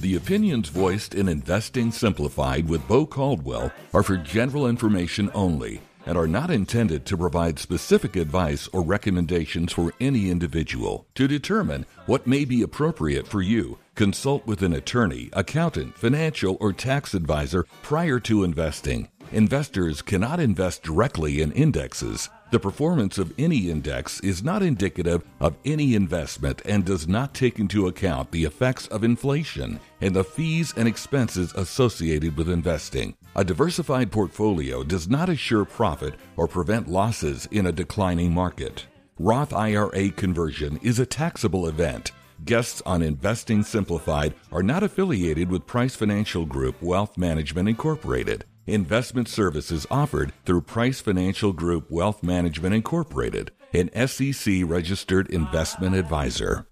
[0.00, 6.16] The opinions voiced in Investing Simplified with Bo Caldwell are for general information only and
[6.16, 11.06] are not intended to provide specific advice or recommendations for any individual.
[11.16, 16.72] To determine what may be appropriate for you, consult with an attorney, accountant, financial, or
[16.72, 19.08] tax advisor prior to investing.
[19.32, 22.28] Investors cannot invest directly in indexes.
[22.50, 27.60] The performance of any index is not indicative of any investment and does not take
[27.60, 33.14] into account the effects of inflation and the fees and expenses associated with investing.
[33.36, 38.86] A diversified portfolio does not assure profit or prevent losses in a declining market.
[39.20, 42.10] Roth IRA conversion is a taxable event.
[42.44, 48.44] Guests on Investing Simplified are not affiliated with Price Financial Group Wealth Management Incorporated.
[48.70, 56.68] Investment services offered through Price Financial Group Wealth Management Incorporated, an SEC registered investment advisor.